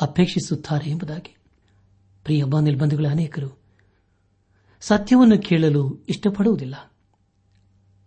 ಅಪೇಕ್ಷಿಸುತ್ತಾರೆ 0.00 0.90
ಎಂಬುದಾಗಿ. 0.90 1.36
ಪ್ರಿಯ 2.24 2.44
ಬಾಂಧಲ್ 2.44 2.76
ಬಂಧುಗಳ 2.76 3.06
ಅನೇಕರು, 3.10 3.58
ಸತ್ಯವನ್ನು 4.80 5.38
ಕೇಳಲು 5.38 5.98
ಇಷ್ಟಪಡುವುದಿಲ್ಲ, 6.08 6.92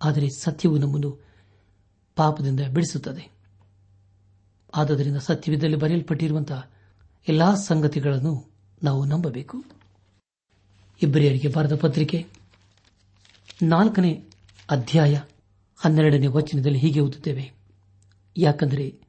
ಆದರೆ 0.03 0.29
ಸತ್ಯವು 0.29 0.77
ನಮ್ಮನ್ನು 0.77 1.11
ಪಾಪದಿಂದ 2.15 2.59
ಬಿಡಿಸುತ್ತದೆ. 2.59 3.31
ಆದ್ದರಿಂದ 4.75 5.17
ಸತ್ಯವಿದ್ದಲ್ಲಿ 5.17 5.75
ಬರೆಯಲ್ಪಟ್ಟಿರುವಂತಹ 5.75 6.71
ಎಲ್ಲಾ 7.27 7.55
ಸಂಗತಿಗಳನ್ನು 7.55 8.51
ನಾವು 8.83 9.05
ನಂಬಬೇಕು. 9.05 9.63
ಇಬ್ಬರಿಯರಿಗೆ 11.01 11.47
ಬರೆದ 11.47 11.75
ಪತ್ರಿಕೆ. 11.75 12.25
ನಾಲ್ಕನೇ 13.61 14.23
ಅಧ್ಯಾಯ 14.69 15.19
ಹನ್ನೆರಡನೇ 15.77 16.27
ವಚನದಲ್ಲಿ 16.27 16.79
ಹೀಗೆ 16.79 16.99
ಓದುತ್ತೇವೆ. 16.99 17.51
ಯಾಕಂದರೆ 18.37 18.99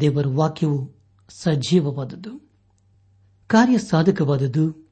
ದೇವರ 0.00 0.26
ವಾಕ್ಯವು 0.26 0.90
ಸಜೀವವಾದದ್ದು. 1.28 2.50
ಕಾರ್ಯ 3.46 3.78
ಸಾಧಕವಾದದ್ದು 3.78 4.90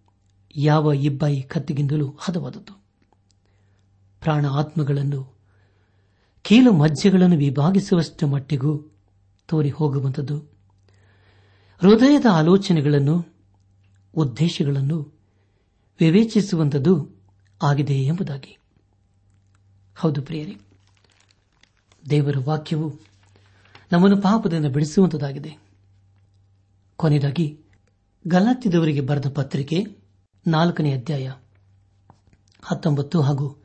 ಯಾವ 0.57 0.93
ಇಬ್ಬಾಯಿ 0.93 1.43
ಕತ್ತಿಗಿಂತಲೂ 1.43 2.17
ಹದವಾದದ್ದು. 2.21 2.83
ಪ್ರಾಣ 4.21 4.47
ಆತ್ಮಗಳನ್ನು 4.47 5.37
ಕೀಲು 6.43 6.73
ಮಜ್ಜೆಗಳನ್ನು 6.73 7.37
ವಿಭಾಗಿಸುವಷ್ಟು 7.37 8.27
ಮಟ್ಟಿಗೂ 8.27 8.79
ತೋರಿ 9.49 9.71
ಹೋಗುವಂಥದ್ದು. 9.71 10.39
ಹೃದಯದ 11.81 12.27
ಆಲೋಚನೆಗಳನ್ನು, 12.33 13.27
ಉದ್ದೇಶಗಳನ್ನು 14.15 15.22
ವಿವೇಚಿಸುವಂಥದ್ದು 16.01 17.23
ಆಗಿದೆ 17.63 17.95
ಎಂಬುದಾಗಿ. 17.95 18.59
ಹೌದು 19.97 20.23
ಪ್ರಿಯರೇ, 20.23 20.57
ದೇವರ 22.11 22.37
ವಾಕ್ಯವು 22.45 23.01
ನಮ್ಮನ್ನು 23.93 24.17
ಪಾಪದಿಂದ 24.17 24.67
ಬಿಡಿಸುವಂತದಾಗಿದೆ 24.67 25.59
ಕೊನೆಯದಾಗಿ, 26.97 27.61
ಗಲಾತ್ಯದವರಿಗೆ 28.27 29.01
ಬರೆದ 29.01 29.29
ಪತ್ರಿಕೆ 29.29 29.85
ನಾಲ್ಕನೇ 30.47 30.93
ಅಧ್ಯಾಯ 30.93 31.33
ಹತ್ತೊಂಬತ್ತು 32.63 33.21
ಹಾಗೂ 33.21 33.57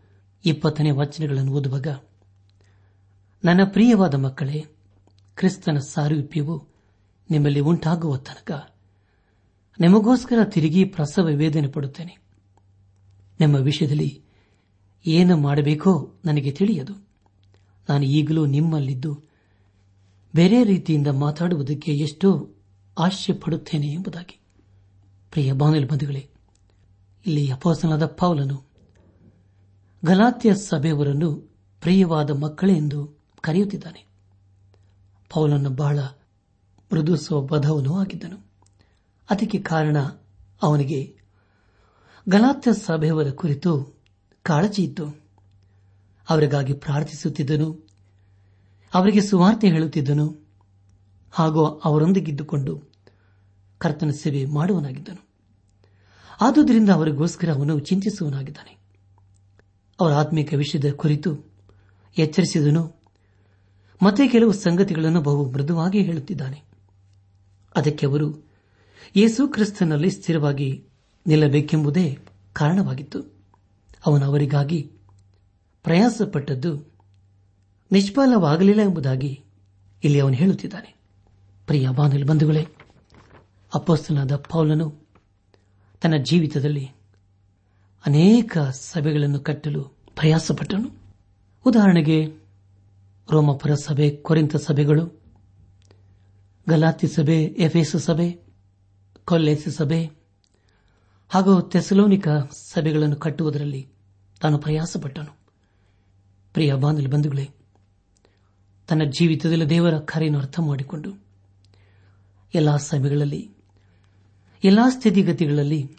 ಇಪ್ಪತ್ತನೇ 0.45 0.91
ವಚನಗಳನ್ನು 0.91 1.51
ಓದುವಾಗ, 1.51 1.87
ನನ್ನ 3.43 3.61
ಪ್ರಿಯವಾದ 3.63 4.15
ಮಕ್ಕಳೇ, 4.15 4.65
ಕ್ರಿಸ್ತನ 5.35 5.77
ಸಾರೂಪ್ಯವು 5.77 6.67
ನಿಮ್ಮಲ್ಲಿ 7.31 7.59
ಉಂಟಾಗುವ 7.59 8.17
ತನಕ 8.17 8.76
ನಿಮಗೋಸ್ಕರ 9.79 10.43
ತಿರುಗಿ 10.43 10.85
ಪ್ರಸವ 10.85 11.25
ವೇದನೆ 11.25 11.67
ಪಡುತ್ತೇನೆ. 11.67 12.17
ನಿಮ್ಮ 13.39 13.55
ವಿಷಯದಲ್ಲಿ 13.55 14.23
ಏನು 15.05 15.37
ಮಾಡಬೇಕೋ 15.37 16.13
ನನಗೆ 16.25 16.51
ತಿಳಿಯದು. 16.51 17.07
ನಾನು 17.89 18.05
ಈಗಲೂ 18.05 18.45
ನಿಮ್ಮಲ್ಲಿದ್ದು 18.45 19.23
ಬೇರೆ 20.35 20.63
ರೀತಿಯಿಂದ 20.63 21.07
ಮಾತಾಡುವುದಕ್ಕೆ 21.07 21.91
ಎಷ್ಟೋ 21.91 22.49
ಆಶ್ಚರ್ಯ 22.97 23.39
ಪಡುತ್ತೇನೆ 23.39 23.87
ಎಂಬುದಾಗಿ. 23.87 24.39
ಪ್ರಿಯ 25.31 25.53
ಬಾನಲ್ 25.53 25.85
ಬಂಧುಗಳೇ, 25.85 26.29
ಇಲ್ಲಿ 27.25 27.51
ಅಪೋಸನಾದ 27.51 28.05
ಪೌಲನು 28.05 28.63
ಗಲಾತ್ಯ 30.05 30.55
ಸಭೆಯವರನ್ನು 30.55 31.35
ಪ್ರಿಯವಾದ 31.81 32.29
ಮಕ್ಕಳೇ 32.29 32.73
ಎಂದು 32.73 33.19
ಕರೆಯುತ್ತಿದ್ದಾನೆ. 33.41 34.05
ಪೌಲನ್ನು 35.29 35.69
ಬಹಳ 35.69 35.99
ಮೃದು 36.93 37.15
ಸ್ವಬಧವನೂ 37.15 37.99
ಆಗಿದ್ದನು. 37.99 38.46
ಅದಕ್ಕೆ 39.29 39.59
ಕಾರಣ 39.59 39.97
ಅವನಿಗೆ 40.61 41.17
ಗಲಾತ್ಯ 42.29 42.73
ಸಭೆಯವರ 42.73 43.29
ಕುರಿತು 43.29 43.97
ಕಾಳಜಿ 44.43 44.83
ಇತ್ತು. 44.83 45.21
ಅವರಿಗಾಗಿ 46.29 46.73
ಪ್ರಾರ್ಥಿಸುತ್ತಿದ್ದನು. 46.73 47.87
ಅವರಿಗೆ 48.93 49.21
ಸುವಾರ್ತೆ 49.21 49.67
ಹೇಳುತ್ತಿದ್ದನು. 49.67 50.47
ಹಾಗೂ 51.31 51.65
ಅವರೊಂದಿಗಿದ್ದುಕೊಂಡು 51.65 52.91
ಕರ್ತನ 53.77 54.09
ಸೇವೆ 54.09 54.45
ಮಾಡುವನಾಗಿದ್ದನು. 54.45 55.27
ಆದುದರಿಂದ 56.41 56.89
ಅವರಿಗೋಸ್ಕರ 56.89 57.53
ಅವನು 57.53 57.79
ಚಿಂತಿಸುವನಾಗಿದ್ದಾನೆ. 57.79 58.77
ಅವರ 59.99 60.13
ಆತ್ಮೀಕ 60.13 60.53
ವಿಷಯದ 60.53 60.93
ಕುರಿತು 60.93 61.45
ಎಚ್ಚರಿಸಿದನು. 62.17 62.95
ಮತ್ತೆ 64.03 64.27
ಕೆಲವು 64.27 64.53
ಸಂಗತಿಗಳನ್ನು 64.53 65.21
ಬಹು 65.21 65.51
ಮೃದುವಾಗಿ 65.51 66.01
ಹೇಳುತ್ತಿದ್ದಾನೆ. 66.01 66.63
ಅದಕ್ಕೆ 67.75 68.05
ಅವರು 68.05 68.46
ಯೇಸು 69.15 69.47
ಕ್ರಿಸ್ತನಲ್ಲಿ 69.47 70.11
ಸ್ಥಿರವಾಗಿ 70.11 70.83
ನಿಲ್ಲಬೇಕೆಂಬುದೇ 71.27 72.19
ಕಾರಣವಾಗಿತ್ತು. 72.53 73.21
ಅವನು 74.05 74.25
ಅವರಿಗಾಗಿ 74.25 74.91
ಪ್ರಯಾಸಪಟ್ಟದ್ದು 75.83 76.93
ನಿಷ್ಫಲವಾಗಲಿಲ್ಲ 77.91 78.81
ಎಂಬುದಾಗಿ 78.81 79.43
ಇಲ್ಲಿ 80.03 80.19
ಅವನು 80.19 80.33
ಹೇಳುತ್ತಿದ್ದಾನೆ. 80.33 80.95
ಪ್ರಿಯ 81.67 81.89
ಬಾನಲಿ 81.89 82.23
ಬಂಧುಗಳೇ 82.23 82.67
ಅಪ್ಪಸ್ತನಾದ 83.75 84.35
ಪೌಲನು 84.35 85.07
ತನ್ನ 86.01 86.13
ಜೀವಿತದಲ್ಲಿ 86.23 86.85
ಅನೇಕ 88.05 88.57
ಸಭೆಗಳನ್ನು 88.57 89.39
ಕಟ್ಟಲು 89.39 89.83
ಪ್ರಯಾಸಪಟ್ಟನು. 90.15 91.15
ಉದಾಹರಣೆಗೆ, 91.65 92.33
ರೋಮಪುರ 93.31 93.73
ಸಭೆ 93.73 94.09
ಕೊರಿಂತ 94.09 94.55
ಸಭೆಗಳು, 94.55 95.21
ಗಲಾತಿ 96.69 97.07
ಸಭೆ, 97.07 97.43
ಎಫೇಸು 97.43 97.99
ಸಭೆ 97.99 98.46
ಕೊಲ್ಲೆಸ್ 99.29 99.69
ಸಭೆ 99.69 100.11
ಹಾಗೂ 101.29 101.61
ತೆಸಲೋನಿಕ 101.61 102.27
ಸಭೆಗಳನ್ನು 102.51 103.15
ಕಟ್ಟುವುದರಲ್ಲಿ 103.15 103.89
ತಾನು 104.41 104.57
ಪ್ರಯಾಸಪಟ್ಟನು. 104.57 105.37
ಪ್ರಿಯ 106.53 106.73
ಬಾಂಧವ 106.73 107.09
ಬಂಧುಗಳೇ, 107.09 107.49
ತನ್ನ 108.87 109.01
ಜೀವಿತದಲ್ಲಿ 109.03 109.65
ದೇವರ 109.65 109.99
ಕರೆಯನ್ನು 109.99 110.39
ಅರ್ಥ 110.39 110.59
ಮಾಡಿಕೊಂಡು 110.59 111.15
ಎಲ್ಲ 112.53 112.77
ಸಭೆಗಳಲ್ಲಿ, 112.77 113.51
ಎಲ್ಲಾ 114.63 114.89
ಸ್ಥಿತಿಗತಿಗಳಲ್ಲಿ 114.89 115.97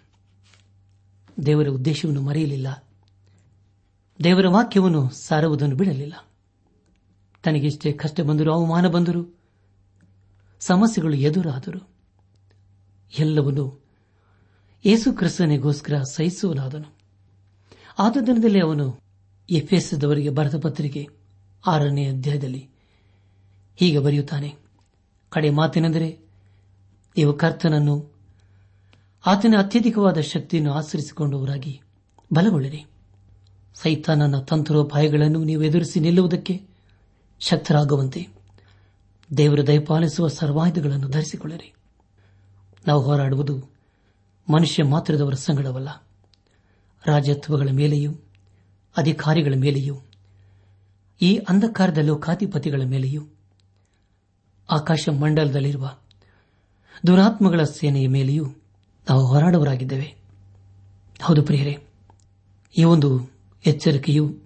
ದೇವರ 1.47 1.69
ಉದ್ದೇಶವನ್ನು 1.69 2.21
ಮರೆಯಲಿಲ್ಲ. 2.21 2.85
ದೇವರ 4.25 4.47
ವಾಕ್ಯವನ್ನು 4.49 5.11
ಸಾರುವುದನ್ನು 5.11 5.77
ಬಿಡಲಿಲ್ಲ. 5.77 6.29
ತನಗೆಷ್ಟೇ 7.43 7.93
ಕಷ್ಟ 7.93 8.21
ಬಂದರೂ 8.21 8.53
ಅವಮಾನ 8.53 8.87
ಬಂದರು 8.87 9.38
ಸಮಸ್ಯೆಗಳು 10.61 11.14
ಎದುರಾದರು. 11.14 11.98
ಎಲ್ಲವನ್ನೂ 13.18 13.85
ಯೇಸು 14.85 15.12
ಕ್ರಿಸ್ತನಿಗೋಸ್ಕರ 15.12 16.03
ಸಹಿಸುವನಾದನು. 16.03 16.97
ಆದದಿನದಲ್ಲಿ 17.99 18.61
ಅವನು 18.61 19.01
ಎಫ್ಎಸ್ದವರಿಗೆ 19.51 20.31
ಬರೆದ 20.31 20.61
ಪತ್ರಿಕೆ 20.62 21.09
ಆರನೇ 21.66 22.09
ಅಧ್ಯಾಯದಲ್ಲಿ 22.09 22.68
ಹೀಗೆ 23.77 23.99
ಬರೆಯುತ್ತಾನೆ. 23.99 24.55
ಕಡೆ 25.31 25.51
ಮಾತಿನೆಂದರೆ 25.51 26.18
ನೀವು 27.16 27.33
ಕರ್ತನನ್ನು 27.33 28.14
ಆತನ 29.27 29.55
ಅತ್ಯಧಿಕವಾದ 29.59 30.21
ಶಕ್ತಿಯನ್ನು 30.21 30.73
ಆಚರಿಸಿಕೊಂಡವರಾಗಿ 30.73 31.81
ಬಲಗೊಳ್ಳಿರಿ. 32.35 32.85
ಸೈತಾನನ 33.75 34.38
ತಂತ್ರೋಪಾಯಗಳನ್ನು 34.38 35.44
ನೀವು 35.44 35.62
ಎದುರಿಸಿ 35.62 36.01
ನಿಲ್ಲುವುದಕ್ಕೆ 36.01 36.62
ಶಕ್ತರಾಗುವಂತೆ 37.40 38.29
ದೇವರು 39.37 39.66
ದಯಪಾಲಿಸುವ 39.66 40.29
ಸರ್ವಾಯುಧಗಳನ್ನು 40.29 41.09
ಧರಿಸಿಕೊಳ್ಳಿರಿ. 41.09 41.75
ನಾವು 42.88 43.03
ಹೋರಾಡುವುದು 43.03 43.59
ಮನುಷ್ಯ 44.53 44.83
ಮಾತ್ರದವರ 44.83 45.35
ಸಂಗಡವಲ್ಲ. 45.35 45.88
ರಾಜತ್ವಗಳ 47.07 47.68
ಮೇಲೆಯೂ, 47.72 48.12
ಅಧಿಕಾರಿಗಳ 48.96 49.55
ಮೇಲೆಯೂ, 49.57 50.01
ಈ 51.22 51.37
ಅಂಧಕಾರದ 51.37 51.98
ಲೋಕಾಧಿಪತಿಗಳ 51.98 52.83
ಮೇಲೆಯೂ, 52.85 53.27
ಆಕಾಶ 54.70 55.09
ಮಂಡಲದಲ್ಲಿರುವ 55.09 55.96
ದುರಾತ್ಮಗಳ 57.07 57.62
ಸೇನೆಯ 57.62 58.09
ಮೇಲೆಯೂ 58.09 58.44
ನಾವು 59.11 59.27
ಹೋರಾಡುವರಾಗಿದ್ದೇವೆ 59.27 60.14
ಹೌದು 61.22 61.42
ಪ್ರಿಯರೇ, 61.42 61.85
ಈ 62.79 62.85
ಒಂದು 62.85 63.31
ಎಚ್ಚರಿಕೆಯು 63.66 64.38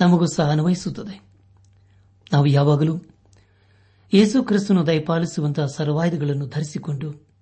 ನಮಗೂ 0.00 0.26
ಸಹ 0.26 0.50
ಅನ್ವಯಿಸುತ್ತದೆ. 0.50 1.22
ನಾವು 2.32 2.46
ಯಾವಾಗಲೂ 2.46 3.02
ಯೇಸು 4.12 4.42
ಕ್ರಿಸ್ತನು 4.42 4.86
ದಯಪಾಲಿಸುವಂತಹ 4.86 5.66
ಸರ್ವಾಯುಧಗಳನ್ನು 5.66 6.46
ಧರಿಸಿಕೊಂಡು 6.46 7.33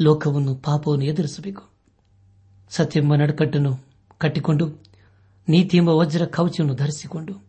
ಲೋಕವನ್ನು 0.00 0.54
ಪಾಪವನ್ನು 0.54 1.04
ಎದುರಿಸಬೇಕು. 1.04 1.68
ಸತ್ಯೆಂಬ 2.70 3.14
ನಡುಕಟ್ಟನ್ನು 3.14 3.84
ಕಟ್ಟಿಕೊಂಡು 4.18 4.68
ನೀತಿ 5.48 5.76
ಎಂಬ 5.76 5.88
ವಜ್ರ 5.88 6.26
ಕವಚವನ್ನು 6.26 6.74
ಧರಿಸಿಕೊಂಡು, 6.74 7.44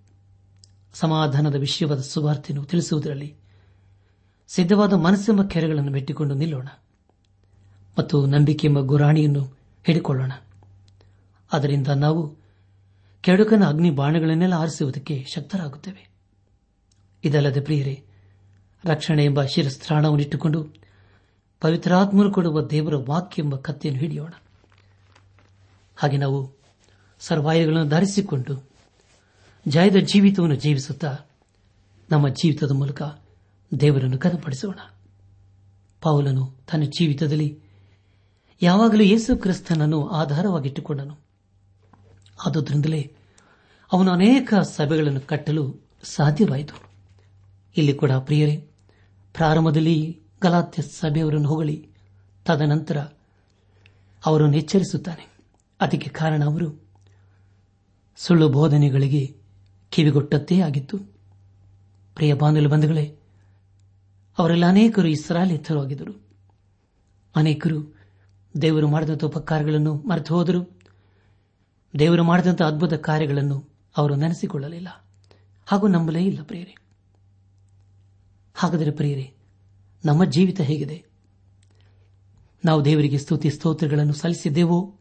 ಸಮಾಧಾನದ 0.93 1.55
ವಿಷಯವಾದ 1.55 1.99
ಸುವಾರ್ತೆಯನ್ನು 1.99 2.65
ತಿಳಿಸುವುದರಲ್ಲಿ 2.65 3.35
ಸಿದ್ಧವಾದ 4.47 4.93
ಮನಸ್ಸೆಂಬ 4.93 5.43
ಕೆರೆಗಳನ್ನು 5.43 5.91
ಮೆಟ್ಟಿಕೊಂಡು 5.91 6.35
ನಿಲ್ಲೋಣ 6.35 6.67
ಮತ್ತು 7.99 8.25
ನಂಬಿಕೆ 8.25 8.67
ಎಂಬ 8.67 8.79
ಗುರಾಣಿಯನ್ನು 8.79 9.43
ಹಿಡಿಕೊಳ್ಳೋಣ. 9.85 10.31
ಅದರಿಂದ 11.51 11.87
ನಾವು 11.87 12.35
ಕೆಡುಕನ 13.21 13.63
ಅಗ್ನಿ 13.65 13.91
ಬಾಣಗಳನ್ನೆಲ್ಲ 13.91 14.53
ಆರಿಸುವುದಕ್ಕೆ 14.53 15.25
ಶಕ್ತರಾಗುತ್ತೇವೆ. 15.35 16.09
ಇದಲ್ಲದೆ 17.23 17.61
ಪ್ರಿಯರೇ 17.61 18.03
ರಕ್ಷಣೆ 18.85 19.25
ಎಂಬ 19.25 19.43
ಶಿರಸ್ತ್ರಾಣವನ್ನಿಟ್ಟುಕೊಂಡು 19.43 20.81
ಪವಿತ್ರಾತ್ಮನು 21.61 22.31
ಕೊಡುವ 22.31 22.61
ದೇವರ 22.61 22.95
ವಾಕ್ಯ 22.95 23.41
ಎಂಬ 23.41 23.55
ಕತ್ತೆಯನ್ನು 23.55 24.01
ಹಿಡಿಯೋಣ. 24.01 24.29
ಹಾಗೆ 25.95 26.17
ನಾವು 26.17 26.51
ಸರ್ವಾಯುಗಳನ್ನು 27.19 27.89
ಧರಿಸಿಕೊಂಡು 27.89 28.69
ಜಯದ 29.67 29.95
ಜೀವಿತವನ್ನು 29.95 30.55
ಜೀವಿಸುತ್ತಾ 30.55 31.17
ನಮ್ಮ 32.11 32.29
ಜೀವಿತದ 32.29 32.71
ಮೂಲಕ 32.71 33.01
ದೇವರನ್ನು 33.79 34.17
ಕನಪಡಿಸೋಣ 34.17 34.79
ಪೌಲನು 36.01 36.55
ತನ್ನ 36.71 36.83
ಜೀವಿತದಲ್ಲಿ 36.83 37.59
ಯಾವಾಗಲೂ 38.61 39.03
ಯೇಸು 39.03 39.37
ಕ್ರಿಸ್ತನನ್ನು 39.37 40.07
ಆಧಾರವಾಗಿಟ್ಟುಕೊಂಡನು. 40.07 41.17
ಆದುದರಿಂದಲೇ 42.47 43.13
ಅವನು 43.93 44.11
ಅನೇಕ 44.11 44.53
ಸಭೆಗಳನ್ನು 44.53 45.21
ಕಟ್ಟಲು 45.21 45.87
ಸಾಧ್ಯವಾಯಿತು. 46.03 46.81
ಇಲ್ಲಿ 47.77 47.93
ಕೂಡ 47.93 48.11
ಪ್ರಿಯರೇ, 48.11 48.67
ಪ್ರಾರಂಭದಲ್ಲಿ 49.33 50.20
ಗಲಾತ್ಯ 50.41 50.81
ಸಭೆಯವರನ್ನು 50.81 51.49
ಹೊಗಳಿ. 51.49 51.89
ತದನಂತರ 52.45 52.97
ಅವರನ್ನು 54.25 54.57
ಎಚ್ಚರಿಸುತ್ತಾನೆ. 54.57 55.37
ಅದಕ್ಕೆ 55.81 56.09
ಕಾರಣ 56.09 56.45
ಅವರು 56.45 56.81
ಸುಳ್ಳು 58.17 58.49
ಬೋಧನೆಗಳಿಗೆ 58.49 59.37
ಕಿವಿಗೊಟ್ಟತ್ತೇ 59.89 60.61
ಆಗಿತ್ತು. 60.61 60.97
ಪ್ರಿಯ 62.15 62.33
ಬಾಂಧಲು 62.33 62.69
ಬಂಧುಗಳೇ, 62.69 63.17
ಅವರೆಲ್ಲ 64.37 64.65
ಅನೇಕರು 64.65 65.07
ಇಸ್ರಾಲೇತರು 65.07 65.83
ಆಗಿದ್ದರು 65.83 66.21
ಅನೇಕರು 67.35 67.95
ದೇವರು 68.61 68.87
ಮಾಡಿದಂಥ 68.87 69.23
ಉಪಕಾರಗಳನ್ನು 69.23 69.95
ಮರೆತು 69.95 70.35
ಹೋದರು. 70.35 70.79
ದೇವರು 71.99 72.23
ಮಾಡಿದಂಥ 72.23 72.61
ಅದ್ಭುತ 72.61 72.93
ಕಾರ್ಯಗಳನ್ನು 72.93 73.69
ಅವರು 73.97 74.15
ನೆನೆಸಿಕೊಳ್ಳಲಿಲ್ಲ. 74.15 75.05
ಹಾಗೂ 75.65 75.87
ನಂಬಲೇ 75.87 76.25
ಇಲ್ಲ 76.25 76.43
ಪ್ರಿಯರೇ. 76.43 76.75
ಹಾಗಾದರೆ 78.55 78.91
ಪ್ರಿಯರೇ 78.91 79.33
ನಮ್ಮ 80.05 80.25
ಜೀವಿತ 80.25 80.61
ಹೇಗಿದೆ? 80.61 81.03
ನಾವು 82.65 82.85
ದೇವರಿಗೆ 82.85 83.17
ಸ್ತುತಿ 83.17 83.49
ಸ್ತೋತ್ರಗಳನ್ನು 83.49 84.13
ಸಲ್ಲಿಸಿದ್ದೇವೋ? 84.13 84.99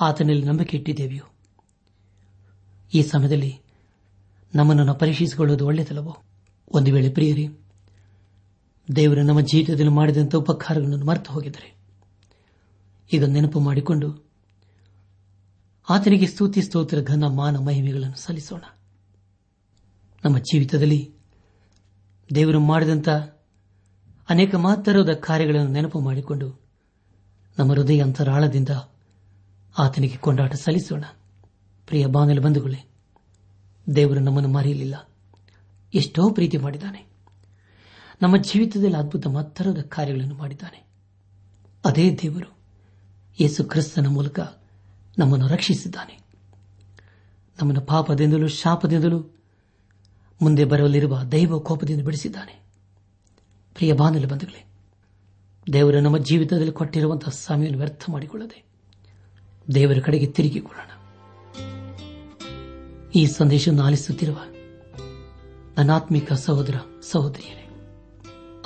ಆತನಲ್ಲಿ 0.00 0.46
ನಂಬಿಕೆ 0.46 0.76
ಇಟ್ಟಿದ್ದೇವೆಯೋ? 0.76 1.24
ಈ 2.94 3.02
ಸಮಯದಲ್ಲಿ 3.02 3.60
ನಮ್ಮನ್ನು 4.54 4.94
ಪರೀಕ್ಷಿಸಿಕೊಳ್ಳುವುದು 4.94 5.66
ಒಳ್ಳೆಯದಲ್ಲವೋ? 5.66 6.16
ಒಂದು 6.68 6.92
ವೇಳೆ 6.92 7.10
ಪ್ರಿಯರಿ, 7.10 7.48
ದೇವರು 8.96 9.22
ನಮ್ಮ 9.22 9.40
ಜೀವಿತದಲ್ಲಿ 9.40 9.90
ಮಾಡಿದಂಥ 9.90 10.34
ಉಪಕಾರಗಳನ್ನು 10.34 11.06
ಮರೆತು 11.06 11.32
ಹೋಗಿದ್ದಾರೆ 11.32 11.76
ಈಗ 13.12 13.24
ನೆನಪು 13.24 13.60
ಮಾಡಿಕೊಂಡು 13.60 14.32
ಆತನಿಗೆ 15.88 16.26
ಸ್ತುತಿ 16.26 16.62
ಸ್ತೋತ್ರ 16.62 17.00
ಘನ 17.00 17.24
ಮಾನ 17.24 17.56
ಮಹಿಮೆಗಳನ್ನು 17.56 18.16
ಸಲ್ಲಿಸೋಣ. 18.16 18.62
ನಮ್ಮ 20.24 20.38
ಜೀವಿತದಲ್ಲಿ 20.38 21.14
ದೇವರು 22.34 22.60
ಮಾಡಿದಂಥ 22.60 23.08
ಅನೇಕ 24.28 24.54
ಮಾತರದ 24.54 25.08
ಕಾರ್ಯಗಳನ್ನು 25.12 25.70
ನೆನಪು 25.70 26.00
ಮಾಡಿಕೊಂಡು 26.00 26.60
ನಮ್ಮ 27.58 27.72
ಹೃದಯ 27.72 28.02
ಅಂತರಾಳದಿಂದ 28.02 28.68
ಆತನಿಗೆ 29.78 30.16
ಕೊಂಡಾಟ 30.16 30.54
ಸಲ್ಲಿಸೋಣ. 30.54 31.04
ಪ್ರಿಯ 31.86 32.06
ಬಾನಲು 32.06 32.40
ಬಂಧುಗಳೇ, 32.40 32.90
ದೇವರು 33.96 34.20
ನಮ್ಮನ್ನು 34.20 34.52
ಮರೆಯಲಿಲ್ಲ. 34.52 35.08
ಎಷ್ಟೋ 35.94 36.30
ಪ್ರೀತಿ 36.30 36.56
ಮಾಡಿದ್ದಾನೆ. 36.56 37.06
ನಮ್ಮ 38.22 38.36
ಜೀವಿತದಲ್ಲಿ 38.36 38.96
ಅದ್ಭುತ 38.96 39.26
ಮತ್ತರದ 39.26 39.78
ಕಾರ್ಯಗಳನ್ನು 39.80 40.34
ಮಾಡಿದ್ದಾನೆ. 40.34 40.86
ಅದೇ 41.84 42.18
ದೇವರು 42.22 42.58
ಯೇಸು 43.40 43.64
ಕ್ರಿಸ್ತನ 43.64 44.06
ಮೂಲಕ 44.06 44.40
ನಮ್ಮನ್ನು 45.18 45.46
ರಕ್ಷಿಸಿದ್ದಾನೆ. 45.46 46.18
ನಮ್ಮನ್ನು 47.62 47.80
ಪಾಪದಿಂದಲೂ 47.80 48.48
ಶಾಪದಿಂದಲೂ 48.48 49.41
ಮುಂದೆ 50.42 50.64
ಬರಲಿರುವ 50.64 51.22
ದೈವ 51.22 51.58
ಕೋಪದಿಂದ 51.58 52.04
ಬಿಡಿಸಿದ್ದಾನೆ. 52.04 52.62
ಪ್ರಿಯ 53.74 53.92
ಬಾನಲು 53.92 54.28
ಬಂಧುಗಳೇ, 54.28 54.64
ದೇವರು 55.72 56.00
ನಮ್ಮ 56.00 56.18
ಜೀವಿತದಲ್ಲಿ 56.18 56.72
ಕೊಟ್ಟಿರುವಂತಹ 56.72 57.30
ಸಮಯವನ್ನು 57.30 57.78
ವ್ಯರ್ಥ 57.78 58.02
ಮಾಡಿಕೊಳ್ಳದೆ 58.10 58.64
ದೇವರ 59.74 59.98
ಕಡೆಗೆ 59.98 60.26
ತಿರುಗಿಕೊಳ್ಳೋಣ 60.26 60.88
ಈ 63.14 63.26
ಸಂದೇಶವನ್ನು 63.26 63.82
ಆಲಿಸುತ್ತಿರುವ 63.82 64.36
ನನಾತ್ಮಿಕ 65.78 66.32
ಸಹೋದರ 66.32 66.74
ಸಹೋದರಿಯರೇ, 67.12 67.68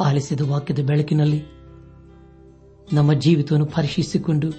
ಆಲಿಸಿದ 0.01 0.41
ವಾಕ್ಯದ 0.41 0.79
ಬೆಳಕಿನಲ್ಲಿ 0.79 1.45
ನಮ್ಮ 2.93 3.12
ಜೀವಿತವನ್ನು 3.12 3.67
ಪರೀಕ್ಷಿಸಿಕೊಂಡು, 3.67 4.53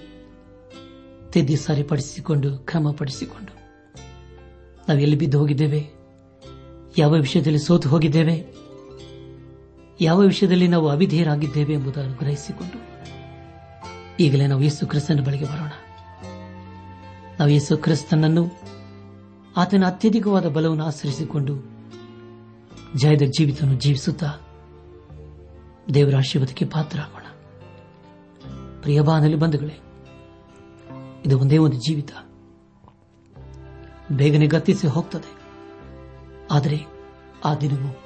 ತಿದ್ದಿ 1.32 1.56
ಸರಿಪಡಿಸಿಕೊಂಡು, 1.56 2.58
ಕ್ರಮಪಡಿಸಿಕೊಂಡು 2.58 3.56
ನಾವು 4.88 5.00
ಎಲ್ಲಿ 5.00 5.16
ಬಿದ್ದು 5.16 5.40
ಹೋಗಿದ್ದೇವೆ? 5.40 5.97
ಯಾವ 6.98 7.12
ವಿಷಯದಲ್ಲಿ 7.12 7.60
ಸೋತು 7.60 7.90
ಹೋಗಿದ್ದೇವೆ? 7.90 8.54
ಯಾವ 10.02 10.20
ವಿಷಯದಲ್ಲಿ 10.20 10.68
ನಾವು 10.68 10.90
ಅವಿಧೇಯರಾಗಿದ್ದೇವೆ 10.90 11.74
ಎಂಬುದನ್ನು 11.74 12.16
ಗ್ರಹಿಸಿಕೊಂಡು 12.16 12.98
ಈಗಲೇ 14.20 14.48
ನಾವು 14.48 14.62
ಯೇಸು 14.62 14.88
ಕ್ರಿಸ್ತನ 14.88 15.20
ಬಳಿಗೆ 15.26 15.46
ಬರೋಣ. 15.46 15.70
ನಾವು 17.40 17.50
ಯೇಸು 17.50 17.78
ಕ್ರಿಸ್ತನನ್ನು 17.78 18.52
ಆತನ 19.58 19.84
ಅತ್ಯಧಿಕವಾದ 19.88 20.46
ಬಲವನ್ನು 20.46 20.86
ಆಶ್ರಯಿಸಿಕೊಂಡು 20.86 21.78
ಜಯದ 22.96 23.22
ಜೀವಿತವನ್ನು 23.22 23.80
ಜೀವಿಸುತ್ತಾ 23.80 24.32
ದೇವರ 25.94 26.16
ಆಶೀರ್ವಾದಕ್ಕೆ 26.18 26.66
ಪಾತ್ರ 26.66 27.00
ಆಗೋಣ 27.02 27.22
ಪ್ರಿಯಬಾನಲ್ಲಿ 28.82 29.36
ಬಂಧುಗಳೇ, 29.36 29.80
ಇದು 31.26 31.40
ಒಂದೇ 31.40 31.58
ಒಂದು 31.58 31.78
ಜೀವಿತ. 31.78 32.12
ಬೇಗನೆ 34.12 34.48
ಗತ್ತಿಸಿ 34.48 34.88
ಹೋಗ್ತದೆ. 34.88 35.37
ಆದರೆ 36.52 36.86
ಆ 37.46 37.56
ದಿನವೂ, 37.56 37.98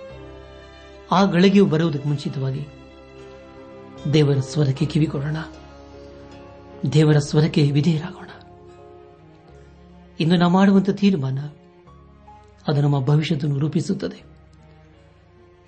ಆ 1.11 1.25
ಗಳಿಗೆಯೂ 1.25 1.65
ಬರುವುದಕ್ಕೆ 1.65 2.09
ಮುಂಚಿತವಾಗಿ 2.09 2.67
ದೇವರ 4.13 4.39
ಸ್ವರಕ್ಕೆ 4.39 4.85
ಕಿವಿಗೊಡೋಣ 4.85 5.35
ದೇವರ 6.93 7.17
ಸ್ವರಕ್ಕೆ 7.17 7.71
ವಿಧೇಯರಾಗೋಣ. 7.71 8.29
ಇನ್ನು 10.19 10.35
ನಾವು 10.35 10.51
ಮಾಡುವಂತಹ 10.51 10.93
ತೀರ್ಮಾನ 10.93 11.39
ಅದು 12.67 12.81
ನಮ್ಮ 12.81 13.05
ಭವಿಷ್ಯವನ್ನು 13.05 13.59
ರೂಪಿಸುತ್ತದೆ. 13.59 14.23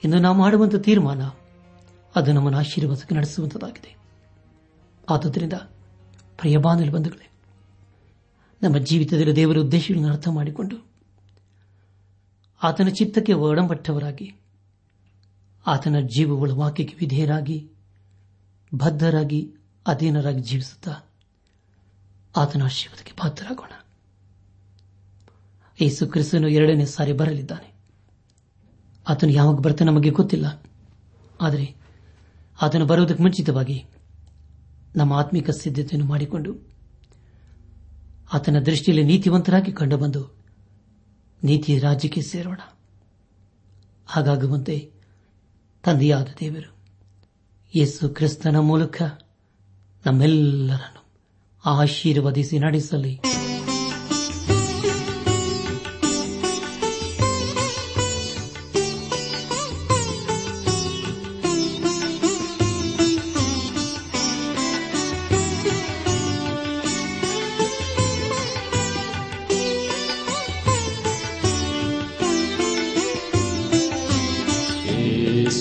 ಇನ್ನು 0.04 0.20
ನಾವು 0.20 0.38
ಮಾಡುವಂತಹ 0.38 0.78
ತೀರ್ಮಾನ 0.78 1.24
ಅದು 2.16 2.34
ನಮ್ಮನ್ನು 2.34 2.60
ಆಶೀರ್ವಾದಕ್ಕೆ 2.60 3.16
ನಡೆಸುವಂತದಾಗಿದೆ 3.16 3.98
ಆದುದರಿಂದ 5.10 5.54
ಪ್ರಿಯಬಾನಲು 6.38 6.92
ಬಂಧುಗಳೇ, 6.92 7.32
ನಮ್ಮ 8.64 8.78
ಜೀವಿತದಲ್ಲಿ 8.78 9.36
ದೇವರ 9.36 9.58
ಉದ್ದೇಶಗಳನ್ನು 9.58 10.10
ಅರ್ಥ 10.10 10.28
ಮಾಡಿಕೊಂಡು 10.28 10.93
ಆತನ 12.64 12.88
ಚಿತ್ತಕ್ಕೆ 12.88 13.34
ಒಡಂಬಟ್ಟವರಾಗಿ, 13.34 14.34
ಆತನ 15.68 15.96
ಜೀವಗಳ 16.00 16.52
ವಾಕ್ಯಕ್ಕೆ 16.52 16.96
ವಿಧೇಯರಾಗಿ, 16.96 17.72
ಬದ್ಧರಾಗಿ, 18.74 19.54
ಅಧೀನರಾಗಿ 19.88 20.42
ಜೀವಿಸುತ್ತಾ 20.42 20.92
ಆತನ 22.36 22.64
ಆಶೀರ್ವಾದಕ್ಕೆ 22.64 23.14
ಪಾತ್ರರಾಗೋಣ. 23.20 23.86
ಯೇಸು 25.82 26.08
ಕ್ರಿಸ್ತನು 26.08 26.48
ಎರಡನೇ 26.48 26.86
ಸಾರಿ 26.86 27.14
ಬರಲಿದ್ದಾನೆ. 27.14 27.74
ಆತನು 29.10 29.32
ಯಾವಾಗ 29.32 29.56
ಬರ್ತಾನೆ 29.56 29.92
ನಮಗೆ 29.92 30.10
ಗೊತ್ತಿಲ್ಲ. 30.10 30.64
ಆದರೆ 31.42 31.76
ಆತನು 32.62 32.86
ಬರುವುದಕ್ಕೆ 32.86 33.24
ಮುಂಚಿತವಾಗಿ 33.24 33.86
ನಮ್ಮ 34.96 35.14
ಆತ್ಮಿಕ 35.14 35.50
ಸಿದ್ಧತೆಯನ್ನು 35.50 36.10
ಮಾಡಿಕೊಂಡು 36.10 36.56
ಆತನ 38.34 38.60
ದೃಷ್ಟಿಯಲ್ಲಿ 38.60 39.04
ನೀತಿವಂತರಾಗಿ 39.04 39.72
ಕಂಡುಬಂದು 39.72 40.43
ನೀತಿ 41.44 41.80
ರಾಜ್ಯಕ್ಕೆ 41.80 42.22
ಸೇರೋಣ. 42.22 42.60
ಹಾಗಾಗುವಂತೆ 44.08 44.92
ತಂದೆಯಾದ 45.84 46.28
ದೇವರು 46.40 46.78
ಯೇಸು 47.76 48.10
ಕ್ರಿಸ್ತನ 48.10 48.58
ಮೂಲಕ 48.60 49.02
ನಮ್ಮೆಲ್ಲರನ್ನು 50.06 51.04
ಆಶೀರ್ವದಿಸಿ 51.66 52.60
ನಡೆಸಲಿ. 52.60 53.20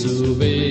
Subir. 0.02 0.61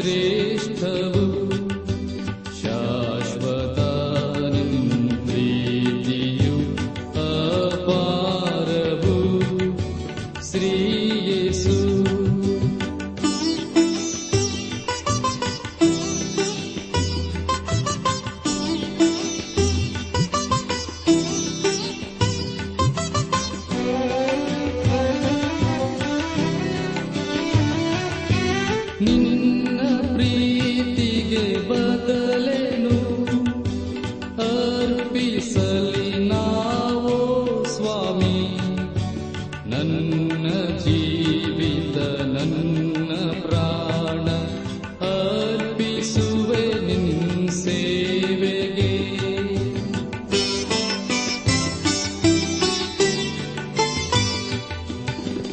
श्री 0.00 0.29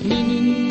ನಿನ್ನ 0.09 0.66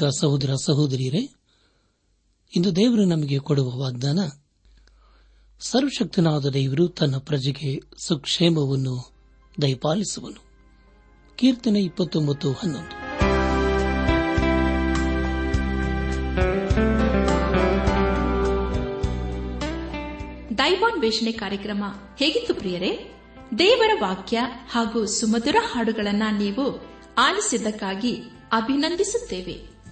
ಆತ್ಮಿಕ 0.00 0.20
ಸಹೋದರ 0.20 0.54
ಸಹೋದರಿಯರೇ, 0.54 1.28
ಇಂದು 2.56 2.76
ದೇವರು 2.76 3.04
ನಮಗೆ 3.04 3.38
ಕೊಡುವ 3.38 3.68
ವಾಗ್ದಾನ, 3.68 4.18
ಸರ್ವಶಕ್ತನಾದ 5.60 6.46
ದೇವರು 6.46 6.88
ತನ್ನ 6.88 7.16
ಪ್ರಜೆಗೆ 7.18 7.80
ಸುಕ್ಷೇಮವನ್ನು 7.98 9.12
ದಯಪಾಲಿಸುವನು. 9.62 10.44
ಕೀರ್ತನೆ 11.36 11.80
ಇಪ್ಪತ್ತೊಂಬತ್ತು 11.80 12.52
ದೈವಾನ್ವೇಷಣೆ 20.58 21.32
ಕಾರ್ಯಕ್ರಮ 21.32 21.84
ಹೇಗಿತ್ತು 22.18 22.54
ಪ್ರಿಯರೇ? 22.54 23.14
ದೇವರ 23.58 23.98
ವಾಕ್ಯ 24.00 24.40
ಹಾಗೂ 24.70 25.06
ಸುಮಧುರ 25.06 25.56
ಹಾಡುಗಳನ್ನು 25.72 26.38
ನೀವು 26.38 26.80
ಆಲಿಸಿದ್ದಕ್ಕಾಗಿ 27.18 28.14
ಅಭಿನಂದಿಸುತ್ತೇವೆ. 28.52 29.69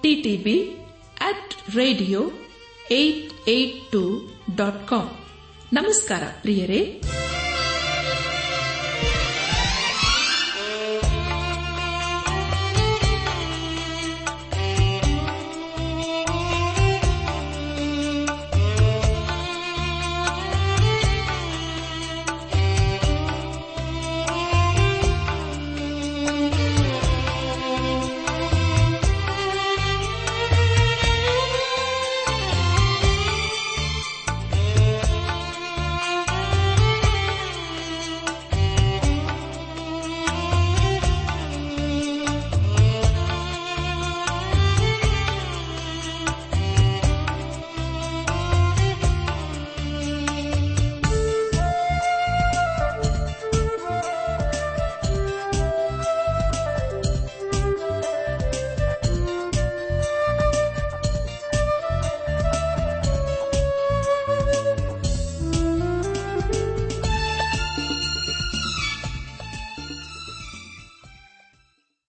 TTB 0.00 0.56
at 1.20 1.52
radio 1.76 2.20
eight 2.92 3.48
eight 3.48 3.92
two 3.92 4.02
dot 4.56 4.88
com 4.88 5.06
ನಮಸ್ಕಾರ 5.72 6.22
ಪ್ರಿಯರೇ 6.42 6.80